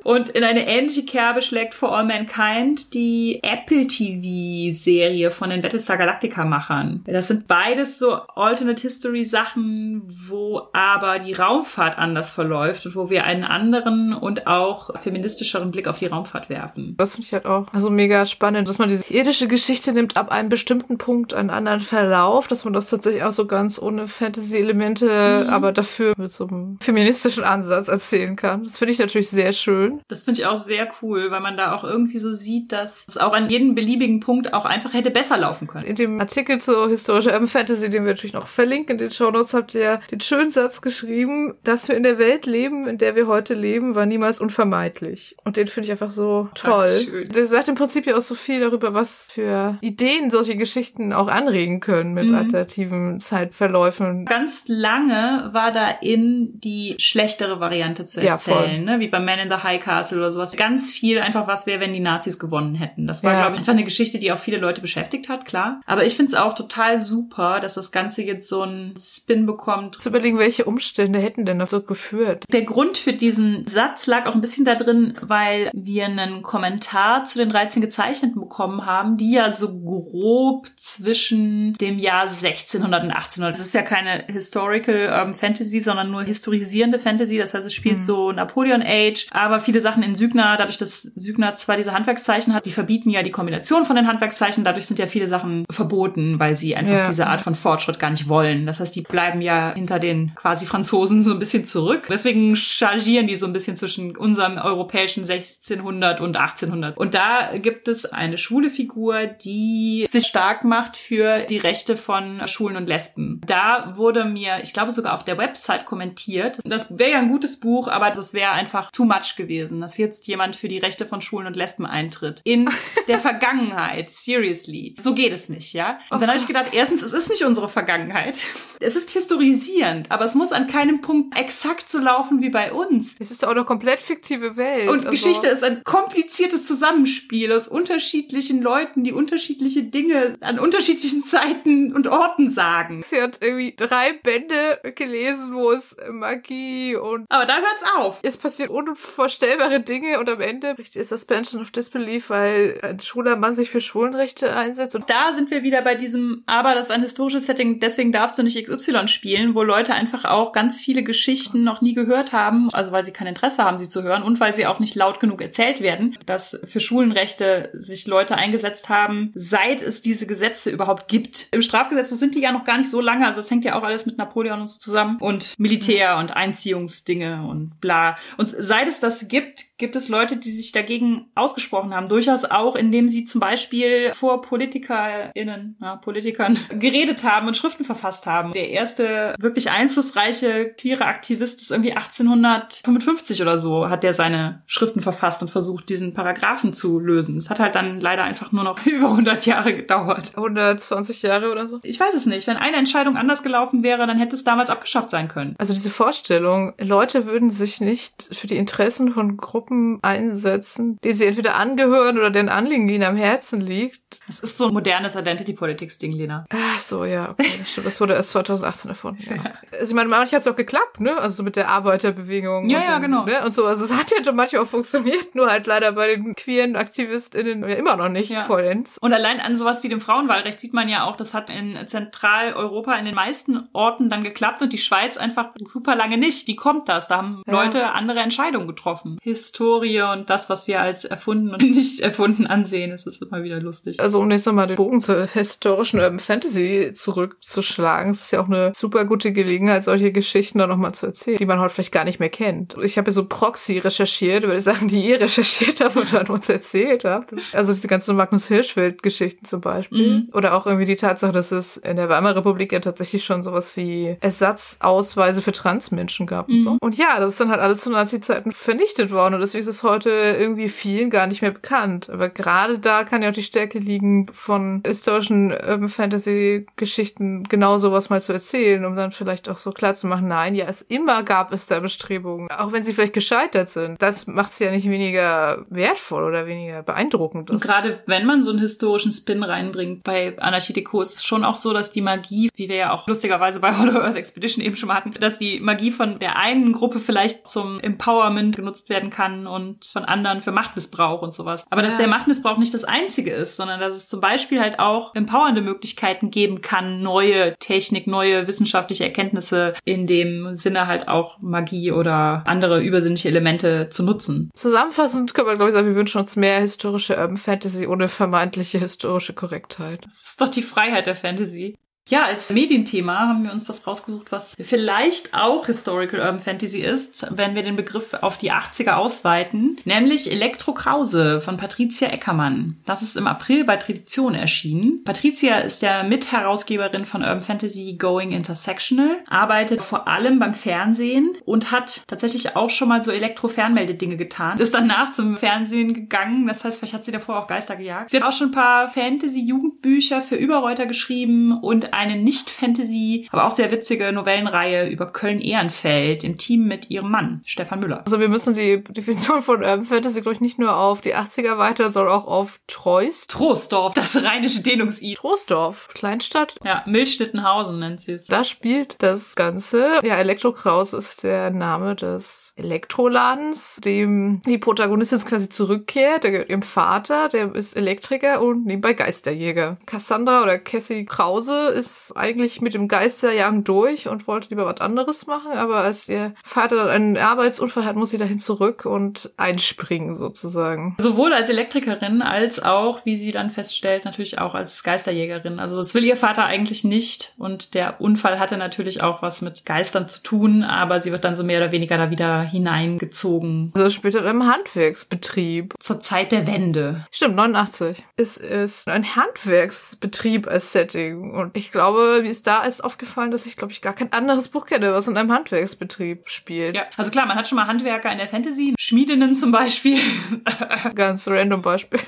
[0.03, 5.97] Und in eine ähnliche Kerbe schlägt For All Mankind die Apple TV-Serie von den Battlestar
[5.97, 7.03] Galactica-Machern.
[7.05, 13.23] Das sind beides so Alternate History-Sachen, wo aber die Raumfahrt anders verläuft und wo wir
[13.23, 16.95] einen anderen und auch feministischeren Blick auf die Raumfahrt werfen.
[17.05, 20.31] Das finde ich halt auch also mega spannend, dass man diese irdische Geschichte nimmt ab
[20.31, 25.45] einem bestimmten Punkt einen anderen Verlauf, dass man das tatsächlich auch so ganz ohne Fantasy-Elemente,
[25.47, 28.63] aber dafür mit so einem feministischen Ansatz erzählen kann.
[28.63, 30.01] Das finde ich natürlich sehr schön.
[30.07, 33.17] Das finde ich auch sehr cool, weil man da auch irgendwie so sieht, dass es
[33.17, 35.85] auch an jedem beliebigen Punkt auch einfach hätte besser laufen können.
[35.85, 39.29] In dem Artikel zur historischer Urban Fantasy, den wir natürlich noch verlinken in den Show
[39.29, 43.15] Notes, habt ihr den schönen Satz geschrieben, dass wir in der Welt leben, in der
[43.15, 45.35] wir heute leben, war niemals unvermeidlich.
[45.43, 46.94] Und den finde ich einfach so toll.
[46.97, 47.29] Dankeschön.
[47.29, 51.27] Der sagt im Prinzip ja auch so viel darüber, was für Ideen solche Geschichten auch
[51.27, 52.35] anregen können mit Mhm.
[52.35, 54.25] alternativen Zeitverläufen.
[54.25, 58.99] Ganz lange war da in die schlechtere Variante zu Ja, erzählen, ne?
[58.99, 60.53] wie bei Man in the High Castle oder sowas.
[60.53, 63.07] Ganz viel einfach, was wäre, wenn die Nazis gewonnen hätten.
[63.07, 63.39] Das war, Ja.
[63.41, 65.81] glaube ich, einfach eine Geschichte, die auch viele Leute beschäftigt hat, klar.
[65.85, 69.95] Aber ich finde es auch total super, dass das Ganze jetzt so einen Spin bekommt.
[70.01, 72.43] Zu überlegen, welche Umstände hätten denn dazu geführt.
[72.51, 76.84] Der Grund für diesen Satz lag auch ein bisschen da drin, weil wir einen Kommentar
[77.23, 83.11] zu den 13 Gezeichneten bekommen haben, die ja so grob zwischen dem Jahr 1600 und
[83.11, 83.57] 1800.
[83.59, 87.37] Das ist ja keine Historical ähm, Fantasy, sondern nur historisierende Fantasy.
[87.37, 91.55] Das heißt, es spielt so Napoleon Age, aber viele Sachen in Sygna, dadurch, dass Sygna
[91.55, 94.63] zwar diese Handwerkszeichen hat, die verbieten ja die Kombination von den Handwerkszeichen.
[94.63, 97.07] Dadurch sind ja viele Sachen verboten, weil sie einfach Ja.
[97.07, 98.65] diese Art von Fortschritt gar nicht wollen.
[98.65, 102.03] Das heißt, die bleiben ja hinter den quasi Franzosen so ein bisschen zurück.
[102.09, 106.74] Deswegen chargieren die so ein bisschen zwischen unserem europäischen 1600 und 1800.
[106.83, 112.47] Und da gibt es eine schwule Figur, die sich stark macht für die Rechte von
[112.47, 113.41] Schwulen und Lesben.
[113.45, 117.59] Da wurde mir, ich glaube sogar auf der Website kommentiert, das wäre ja ein gutes
[117.59, 121.21] Buch, aber das wäre einfach too much gewesen, dass jetzt jemand für die Rechte von
[121.21, 122.41] Schwulen und Lesben eintritt.
[122.43, 122.69] In
[123.07, 124.95] der Vergangenheit, seriously.
[124.99, 125.99] So geht es nicht, ja?
[126.09, 128.39] Und dann habe ich gedacht, erstens, es ist nicht unsere Vergangenheit.
[128.79, 133.15] Es ist historisierend, aber es muss an keinem Punkt exakt so laufen wie bei uns.
[133.19, 134.89] Es ist auch eine komplett fiktive Welt.
[134.89, 141.23] Und Also- Geschichte ist ein kompliziertes Zusammenspiel aus unterschiedlichen Leuten, die unterschiedliche Dinge an unterschiedlichen
[141.25, 143.03] Zeiten und Orten sagen.
[143.05, 148.19] Sie hat irgendwie drei Bände gelesen, wo es Magie und Aber da hört's auf.
[148.23, 153.35] es passieren unvorstellbare Dinge und am Ende bricht ihr Suspension of Disbelief, weil ein schwuler
[153.35, 156.91] Mann sich für Schwulenrechte einsetzt und Da sind wir wieder bei diesem, aber das ist
[156.91, 161.03] ein historisches Setting, deswegen darfst du nicht XY spielen, wo Leute einfach auch ganz viele
[161.03, 164.39] Geschichten noch nie gehört haben, also weil sie kein Interesse haben, sie zu hören und
[164.39, 169.31] weil sie auch nicht laut genug erzählt werden, dass für Schulenrechte sich Leute eingesetzt haben,
[169.35, 171.47] seit es diese Gesetze überhaupt gibt.
[171.51, 173.83] Im Strafgesetzbuch sind die ja noch gar nicht so lange, also es hängt ja auch
[173.83, 178.17] alles mit Napoleon und so zusammen und Militär und Einziehungsdinge und bla.
[178.37, 182.75] Und seit es das gibt, gibt es Leute, die sich dagegen ausgesprochen haben, durchaus auch,
[182.75, 188.53] indem sie zum Beispiel vor PolitikerInnen, ja, Politikern geredet haben und Schriften verfasst haben.
[188.53, 195.01] Der erste wirklich einflussreiche queere Aktivist ist irgendwie 1855 oder so, hat der seine Schriften
[195.01, 197.37] verfasst und versucht, diesen Paragraphen zu lösen.
[197.37, 200.31] Es hat halt dann leider einfach nur noch über 100 Jahre gedauert.
[200.35, 201.79] 120 Jahre oder so.
[201.83, 202.47] Ich weiß es nicht.
[202.47, 205.55] Wenn eine Entscheidung anders gelaufen wäre, dann hätte es damals abgeschafft sein können.
[205.57, 209.64] Also diese Vorstellung, Leute würden sich nicht für die Interessen von Gruppen
[210.01, 214.21] einsetzen, die sie entweder angehören oder deren Anliegen ihnen am Herzen liegt.
[214.27, 216.45] Das ist so ein modernes Identity-Politics-Ding, Lena.
[216.49, 217.87] Ach so, ja, okay, das stimmt.
[217.87, 219.23] Das wurde erst 2018 erfunden.
[219.27, 219.51] Ja.
[219.77, 221.17] Also ich meine, manchmal hat es auch geklappt, ne?
[221.17, 222.69] Also so mit der Arbeiterbewegung.
[222.69, 223.25] Ja, und ja, den, genau.
[223.25, 223.43] Ne?
[223.43, 226.75] Und so, also es hat ja manchmal auch funktioniert, nur halt leider bei den queeren
[226.75, 228.43] AktivistInnen ja immer noch nicht Ja.
[228.43, 228.97] vollends.
[228.99, 232.93] Und allein an sowas wie dem Frauenwahlrecht sieht man ja auch, das hat in Zentraleuropa
[232.95, 236.47] in den meisten Orten dann geklappt und die Schweiz einfach super lange nicht.
[236.47, 237.07] Wie kommt das?
[237.07, 237.53] Da haben Ja.
[237.63, 239.17] Leute andere Entscheidungen getroffen.
[239.59, 243.61] Historie und das, was wir als erfunden und nicht erfunden ansehen, es ist immer wieder
[243.61, 243.99] lustig.
[244.01, 248.47] Also um jetzt nochmal den Bogen zur historischen Urban Fantasy zurückzuschlagen, es ist ja auch
[248.47, 252.03] eine super gute Gelegenheit, solche Geschichten da nochmal zu erzählen, die man heute vielleicht gar
[252.03, 252.75] nicht mehr kennt.
[252.83, 256.27] Ich habe ja so Proxy recherchiert über die Sachen, die ihr recherchiert habt und dann
[256.27, 257.33] uns erzählt habt.
[257.53, 260.17] Also diese ganzen Magnus Hirschfeld-Geschichten zum Beispiel.
[260.17, 260.29] Mhm.
[260.33, 263.77] Oder auch irgendwie die Tatsache, dass es in der Weimarer Republik ja tatsächlich schon sowas
[263.77, 266.63] wie Ersatzausweise für Transmenschen gab und Mhm.
[266.63, 266.77] so.
[266.81, 270.09] Und ja, das ist dann halt alles zu Nazi-Zeiten vernichtet worden deswegen ist es heute
[270.09, 272.09] irgendwie vielen gar nicht mehr bekannt.
[272.09, 277.77] Aber gerade da kann ja auch die Stärke liegen, von historischen Urban Fantasy Geschichten genau
[277.77, 280.81] sowas mal zu erzählen, um dann vielleicht auch so klar zu machen, nein, ja, es
[280.81, 284.01] immer gab es da Bestrebungen, auch wenn sie vielleicht gescheitert sind.
[284.01, 287.51] Das macht es ja nicht weniger wertvoll oder weniger beeindruckend.
[287.51, 291.43] Und gerade wenn man so einen historischen Spin reinbringt bei Anarchie Deco, ist es schon
[291.43, 294.75] auch so, dass die Magie, wie wir ja auch lustigerweise bei Hollow Earth Expedition eben
[294.75, 299.09] schon mal hatten, dass die Magie von der einen Gruppe vielleicht zum Empowerment genutzt werden
[299.09, 301.65] kann und von anderen für Machtmissbrauch und sowas.
[301.69, 301.99] Aber dass Ja.
[301.99, 306.31] der Machtmissbrauch nicht das einzige ist, sondern dass es zum Beispiel halt auch empowernde Möglichkeiten
[306.31, 312.81] geben kann, neue Technik, neue wissenschaftliche Erkenntnisse in dem Sinne halt auch Magie oder andere
[312.81, 314.49] übersinnliche Elemente zu nutzen.
[314.55, 318.79] Zusammenfassend können wir, glaube ich, sagen, wir wünschen uns mehr historische Urban Fantasy ohne vermeintliche
[318.79, 320.03] historische Korrektheit.
[320.05, 321.75] Das ist doch die Freiheit der Fantasy.
[322.07, 327.25] Ja, als Medienthema haben wir uns was rausgesucht, was vielleicht auch Historical Urban Fantasy ist,
[327.31, 332.77] wenn wir den Begriff auf die 80er ausweiten, nämlich Elektro Krause von Patricia Eckermann.
[332.85, 335.03] Das ist im April bei Tradition erschienen.
[335.03, 341.71] Patricia ist der Mitherausgeberin von Urban Fantasy Going Intersectional, arbeitet vor allem beim Fernsehen und
[341.71, 344.59] hat tatsächlich auch schon mal so Elektro-Fernmeldedinge getan.
[344.59, 348.11] Ist danach zum Fernsehen gegangen, das heißt, vielleicht hat sie davor auch Geister gejagt.
[348.11, 353.51] Sie hat auch schon ein paar Fantasy-Jugendbücher für Überreuter geschrieben und eine Nicht-Fantasy, aber auch
[353.51, 358.03] sehr witzige Novellenreihe über Köln-Ehrenfeld im Team mit ihrem Mann, Stefan Müller.
[358.05, 361.57] Also wir müssen die Definition von Urban Fantasy, glaube ich, nicht nur auf die 80er
[361.57, 363.31] weiter, sondern auch auf Treust.
[363.31, 365.15] Trostdorf, das rheinische Dehnungs-I.
[365.15, 366.55] Troisdorf, Kleinstadt.
[366.63, 368.27] Ja, Milchschnittenhausen nennt sie es.
[368.27, 370.01] Da spielt das Ganze.
[370.03, 376.23] Ja, Elektrokraus ist der Name des Elektroladens, dem die Protagonistin quasi zurückkehrt.
[376.23, 379.77] Der gehört ihrem Vater, der ist Elektriker und nebenbei Geisterjäger.
[379.85, 385.27] Cassandra oder Cassie Krause ist eigentlich mit dem Geisterjagen durch und wollte lieber was anderes
[385.27, 390.15] machen, aber als ihr Vater dann einen Arbeitsunfall hat, muss sie dahin zurück und einspringen
[390.15, 390.95] sozusagen.
[390.99, 395.59] Sowohl als Elektrikerin als auch, wie sie dann feststellt, natürlich auch als Geisterjägerin.
[395.59, 399.65] Also das will ihr Vater eigentlich nicht und der Unfall hatte natürlich auch was mit
[399.65, 403.71] Geistern zu tun, aber sie wird dann so mehr oder weniger da wieder hineingezogen.
[403.75, 405.73] Also später in einem Handwerksbetrieb.
[405.79, 407.05] Zur Zeit der Wende.
[407.11, 408.03] Stimmt, 89.
[408.17, 411.31] Es ist ein Handwerksbetrieb als Setting.
[411.33, 414.49] Und ich glaube, mir ist da erst aufgefallen, dass ich, glaube ich, gar kein anderes
[414.49, 416.75] Buch kenne, was in einem Handwerksbetrieb spielt.
[416.75, 419.99] Ja, also klar, man hat schon mal Handwerker in der Fantasy, Schmiedinnen zum Beispiel.
[420.95, 421.99] Ganz random Beispiel.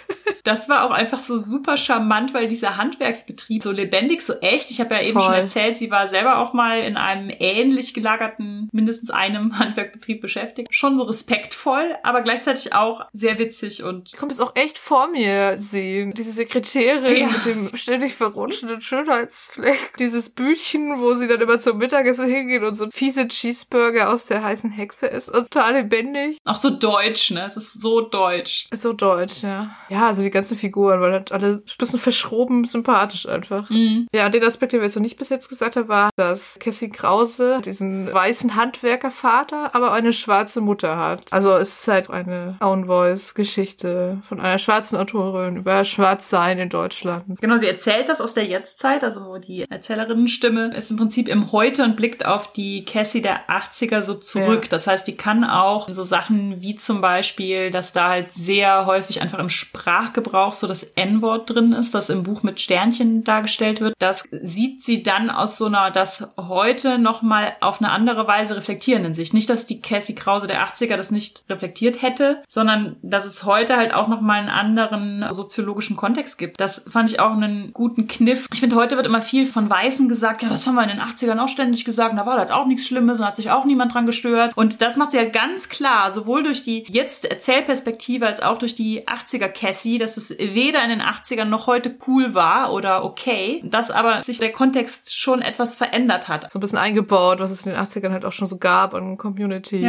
[0.48, 4.72] Das war auch einfach so super charmant, weil dieser Handwerksbetrieb so lebendig, so echt.
[4.72, 5.26] Ich habe ja eben Voll.
[5.26, 10.67] schon erzählt, sie war selber auch mal in einem ähnlich gelagerten, mindestens einem Handwerkbetrieb beschäftigt.
[10.75, 15.07] Schon so respektvoll, aber gleichzeitig auch sehr witzig und Ich konnte es auch echt vor
[15.07, 16.13] mir sehen.
[16.13, 17.28] Diese Sekretärin Ja.
[17.28, 19.93] mit dem ständig verrutschenden Schönheitsfleck.
[19.99, 24.43] Dieses Bütchen, wo sie dann immer zum Mittagessen hingeht und so fiese Cheeseburger aus der
[24.43, 25.30] heißen Hexe ist.
[25.34, 26.38] Also total lebendig.
[26.45, 27.45] auch so deutsch, ne?
[27.45, 28.67] Es ist so deutsch.
[28.73, 29.75] So deutsch, ja.
[29.89, 33.69] Ja, also die ganzen Figuren, weil halt alle ein bisschen verschroben sympathisch einfach.
[33.69, 34.07] Mhm.
[34.13, 36.89] Ja, den Aspekt, den wir jetzt noch nicht bis jetzt gesagt haben, war, dass Cassie
[36.89, 41.32] Krause diesen weißen Handwerkervater, aber eine schwarze Mutter hat.
[41.32, 46.70] Also es ist halt eine Own Voice Geschichte von einer schwarzen Autorin über Schwarzsein in
[46.70, 47.39] Deutschland.
[47.39, 51.84] Genau, sie erzählt das aus der Jetztzeit, also die Erzählerinnenstimme ist im Prinzip im Heute
[51.84, 54.63] und blickt auf die Cassie der 80er so zurück.
[54.63, 54.70] Ja.
[54.70, 59.22] Das heißt, die kann auch so Sachen wie zum Beispiel, dass da halt sehr häufig
[59.22, 63.93] einfach im Sprachgebrauch so das N-Wort drin ist, das im Buch mit Sternchen dargestellt wird.
[63.99, 69.13] Das sieht sie dann aus so einer, das heute nochmal auf eine andere Weise reflektierenden
[69.13, 69.34] Sicht.
[69.34, 73.78] Nicht, dass die Cassie Krause der 80er das nicht reflektiert hätte, sondern dass es heute
[73.78, 76.60] halt auch nochmal einen anderen soziologischen Kontext gibt.
[76.60, 78.47] Das fand ich auch einen guten Kniff.
[78.53, 80.99] Ich finde, heute wird immer viel von Weißen gesagt, ja, das haben wir in den
[80.99, 83.93] 80ern auch ständig gesagt, da war das auch nichts Schlimmes und hat sich auch niemand
[83.93, 84.55] dran gestört.
[84.55, 88.76] Und das macht sie halt ganz klar, sowohl durch die jetzt Erzählperspektive als auch durch
[88.76, 93.62] die 80er Cassie, dass es weder in den 80ern noch heute cool war oder okay,
[93.64, 96.51] dass aber sich der Kontext schon etwas verändert hat.
[96.51, 99.18] So ein bisschen eingebaut, was es in den 80ern halt auch schon so gab an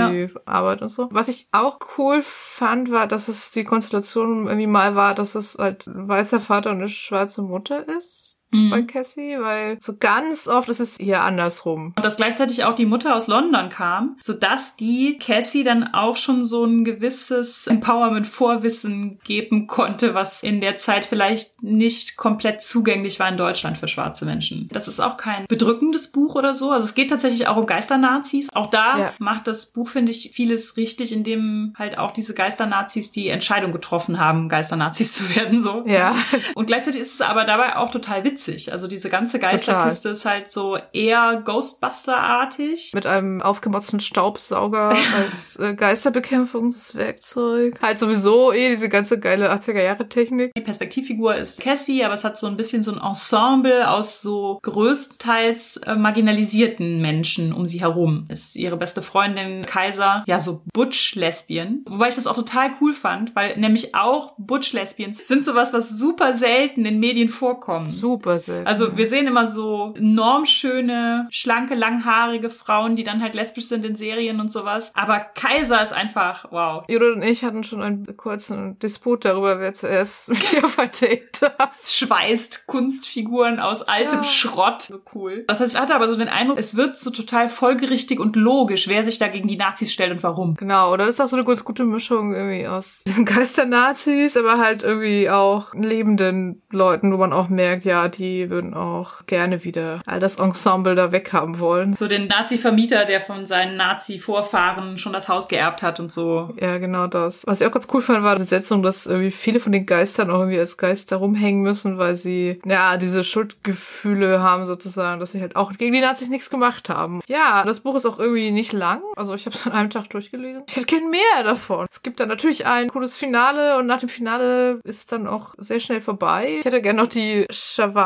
[0.09, 1.09] Community-Arbeit und so.
[1.13, 5.59] Was ich auch cool fand, war, dass es die Konstellation irgendwie mal war, dass es
[5.59, 8.38] halt ein weißer Vater und eine schwarze Mutter ist.
[8.51, 8.71] Mhm.
[8.71, 11.93] Bei Cassie, weil so ganz oft ist es hier andersrum.
[11.97, 16.45] Und dass gleichzeitig auch die Mutter aus London kam, sodass die Cassie dann auch schon
[16.45, 23.29] so ein gewisses Empowerment-Vorwissen geben konnte, was in der Zeit vielleicht nicht komplett zugänglich war
[23.29, 24.69] in Deutschland für schwarze Menschen.
[24.73, 26.71] Das ist auch kein bedrückendes Buch oder so.
[26.71, 28.49] Also es geht tatsächlich auch um Geisternazis.
[28.55, 29.13] Auch da Ja.
[29.19, 34.19] macht das Buch, finde ich, vieles richtig, indem halt auch diese Geisternazis die Entscheidung getroffen
[34.19, 35.85] haben, Geisternazis zu werden, so.
[35.87, 36.15] Ja.
[36.55, 38.38] Und gleichzeitig ist es aber dabei auch total witzig.
[38.73, 42.93] Also diese ganze Geisterkiste ist halt so eher Ghostbuster-artig.
[42.95, 47.81] Mit einem aufgemotzten Staubsauger als äh, Geisterbekämpfungswerkzeug.
[47.81, 50.53] Halt sowieso eh diese ganze geile 80er-Jahre-Technik.
[50.55, 54.59] Die Perspektivfigur ist Cassie, aber es hat so ein bisschen so ein Ensemble aus so
[54.63, 58.27] größtenteils äh, marginalisierten Menschen um sie herum.
[58.29, 61.85] Ist ihre beste Freundin Kaiser, ja, so Butch-Lesbien.
[61.89, 66.35] Wobei ich das auch total cool fand, weil nämlich auch Butch-Lesbians sind sowas, was super
[66.35, 67.89] selten in Medien vorkommt.
[67.89, 68.67] Super selten.
[68.67, 73.97] Also wir sehen immer so normschöne, schlanke, langhaarige Frauen, die dann halt lesbisch sind in
[73.97, 74.91] Serien und sowas.
[74.95, 76.85] Aber Kaiser ist einfach, wow.
[76.89, 80.91] Judith und ich hatten schon einen kurzen Disput darüber, wer zuerst mit ihr auf ein
[81.01, 81.81] Date darf.
[81.87, 84.25] schweißt Kunstfiguren aus altem Ja.
[84.25, 84.83] Schrott.
[84.83, 85.45] So cool.
[85.47, 88.89] Das heißt, ich hatte aber so den Eindruck, es wird so total folgerichtig und logisch,
[88.89, 90.55] wer sich da gegen die Nazis stellt und warum.
[90.55, 94.59] Genau, oder das ist auch so eine ganz gute Mischung irgendwie aus diesen Geister-Nazis, aber
[94.59, 100.01] halt irgendwie auch lebenden Leuten, wo man auch merkt, ja, die würden auch gerne wieder
[100.07, 101.95] all das Ensemble da weghaben wollen.
[101.95, 106.55] So den Nazi-Vermieter, der von seinen Nazi-Vorfahren schon das Haus geerbt hat und so.
[106.61, 107.47] Ja, genau das.
[107.47, 110.31] Was ich auch ganz cool fand, war die Setzung, dass irgendwie viele von den Geistern
[110.31, 115.41] auch irgendwie als Geister rumhängen müssen, weil sie, ja, diese Schuldgefühle haben sozusagen, dass sie
[115.41, 117.21] halt auch gegen die Nazis nichts gemacht haben.
[117.27, 119.03] Ja, das Buch ist auch irgendwie nicht lang.
[119.17, 120.65] Also ich habe es an einem Tag durchgelesen.
[120.69, 121.87] Ich hätte gern mehr davon.
[121.91, 125.55] Es gibt dann natürlich ein cooles Finale und nach dem Finale ist es dann auch
[125.59, 126.57] sehr schnell vorbei.
[126.61, 127.47] Ich hätte gern noch die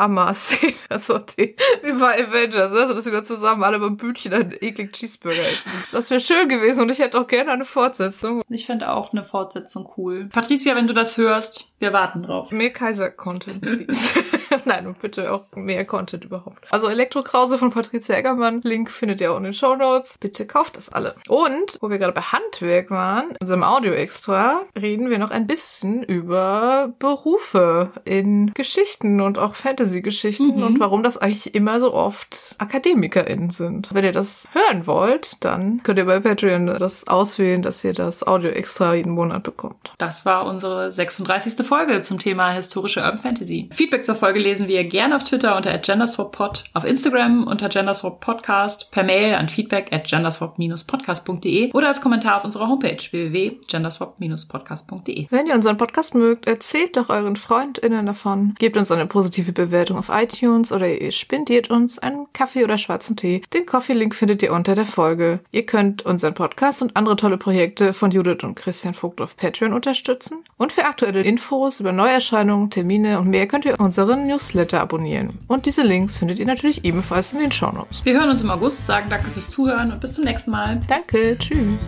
[0.02, 2.80] Shawarma-Szene, also die, wie bei Avengers, ne?
[2.80, 5.70] also dass sie da zusammen alle beim Bütchen einen ekligen Cheeseburger essen.
[5.92, 8.42] Das wäre schön gewesen und ich hätte auch gerne eine Fortsetzung.
[8.48, 10.28] Ich fände auch eine Fortsetzung cool.
[10.32, 12.50] Patricia, wenn du das hörst, wir warten drauf.
[12.50, 14.18] Mehr Kaiser-Content, please.
[14.64, 16.58] Nein, und bitte auch mehr Content überhaupt.
[16.70, 18.60] Also Elektrokrause von Patricia Eggermann.
[18.62, 20.16] Link findet ihr auch in den Show Notes.
[20.20, 21.14] Bitte kauft das alle.
[21.28, 26.02] Und, wo wir gerade bei Handwerk waren, in unserem Audio-Extra, reden wir noch ein bisschen
[26.02, 30.62] über Berufe in Geschichten und auch Fantasy-Geschichten Mhm.
[30.62, 33.88] und warum das eigentlich immer so oft AkademikerInnen sind.
[33.92, 38.24] Wenn ihr das hören wollt, dann könnt ihr bei Patreon das auswählen, dass ihr das
[38.26, 39.92] Audio-Extra jeden Monat bekommt.
[39.98, 41.66] Das war unsere 36.
[41.66, 41.71] Folge
[42.02, 43.70] zum Thema historische Urban Fantasy.
[43.72, 49.04] Feedback zur Folge lesen wir gerne auf Twitter unter genderswappod, auf Instagram unter genderswappodcast, per
[49.04, 55.28] Mail an feedback at genderswap-podcast.de oder als Kommentar auf unserer Homepage www.genderswap-podcast.de.
[55.30, 59.96] Wenn ihr unseren Podcast mögt, erzählt doch euren FreundInnen davon, gebt uns eine positive Bewertung
[59.96, 63.40] auf iTunes oder ihr spendiert uns einen Kaffee oder schwarzen Tee.
[63.54, 65.40] Den Coffee-Link findet ihr unter der Folge.
[65.52, 69.72] Ihr könnt unseren Podcast und andere tolle Projekte von Judith und Christian Vogt auf Patreon
[69.72, 70.44] unterstützen.
[70.58, 75.38] Und für aktuelle Infos über Neuerscheinungen, Termine und mehr könnt ihr unseren Newsletter abonnieren.
[75.48, 78.04] Und diese Links findet ihr natürlich ebenfalls in den Shownotes.
[78.04, 80.80] Wir hören uns im August, sagen danke fürs Zuhören und bis zum nächsten Mal.
[80.88, 81.78] Danke, tschüss.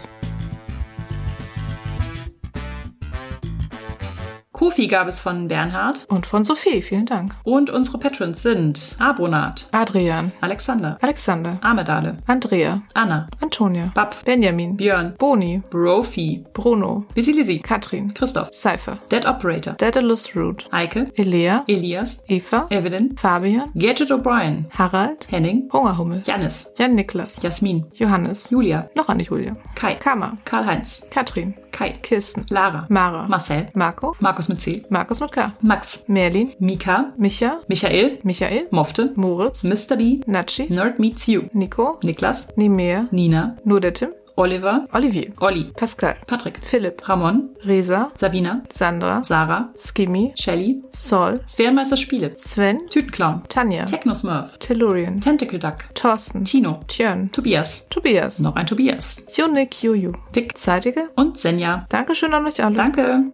[4.55, 7.35] Kofi gab es von Bernhard Und von Sophie, vielen Dank.
[7.43, 15.15] und unsere Patrons sind Abonat, Adrian, Alexander, Alexander, Amedale, Andrea, Anna, Antonia, Bab, Benjamin, Björn,
[15.19, 22.69] Boni, Brophy, Bruno, Bisilisi, Katrin, Christoph, Cypher, Dead Operator, Daedalus Root, Eike, Elea, Elias, Eva,
[22.71, 29.25] Evelyn, Fabian, Gadget O'Brien, Harald, Henning, Hungerhummel, Janis, Jan Niklas, Jasmin, Johannes, Julia, noch eine
[29.25, 35.21] Julia, Kai, Kama, Karl-Heinz, Katrin, Kai, Kirsten, Lara, Mara, Marcel, Marco, Markus mit C, Markus
[35.21, 39.97] mit K, Max, Merlin, Mika, Micha, Michael, Michael, Mofte, Moritz, Mr.
[39.97, 45.71] B, Natschi, Nerd Meets You, Nico, Niklas, Nimea, Nina, nur der Tim, Oliver, Olivier, Olli,
[45.77, 53.43] Pascal, Patrick, Philipp, Ramon, Resa, Sabina, Sandra, Sarah, Skimmy, Shelly, Sol, Sphärenmeister Spiele, Sven, Tütenclown,
[53.49, 60.11] Tanja, Technosmurf, Tellurian, Tentacle Duck, Thorsten, Tino, Tjörn, Tobias, Tobias, noch ein Tobias, Junik, Juju,
[60.33, 61.11] Vic Zeitige.
[61.15, 61.87] und Senja.
[61.89, 62.75] Dankeschön an euch alle.
[62.75, 63.31] Danke.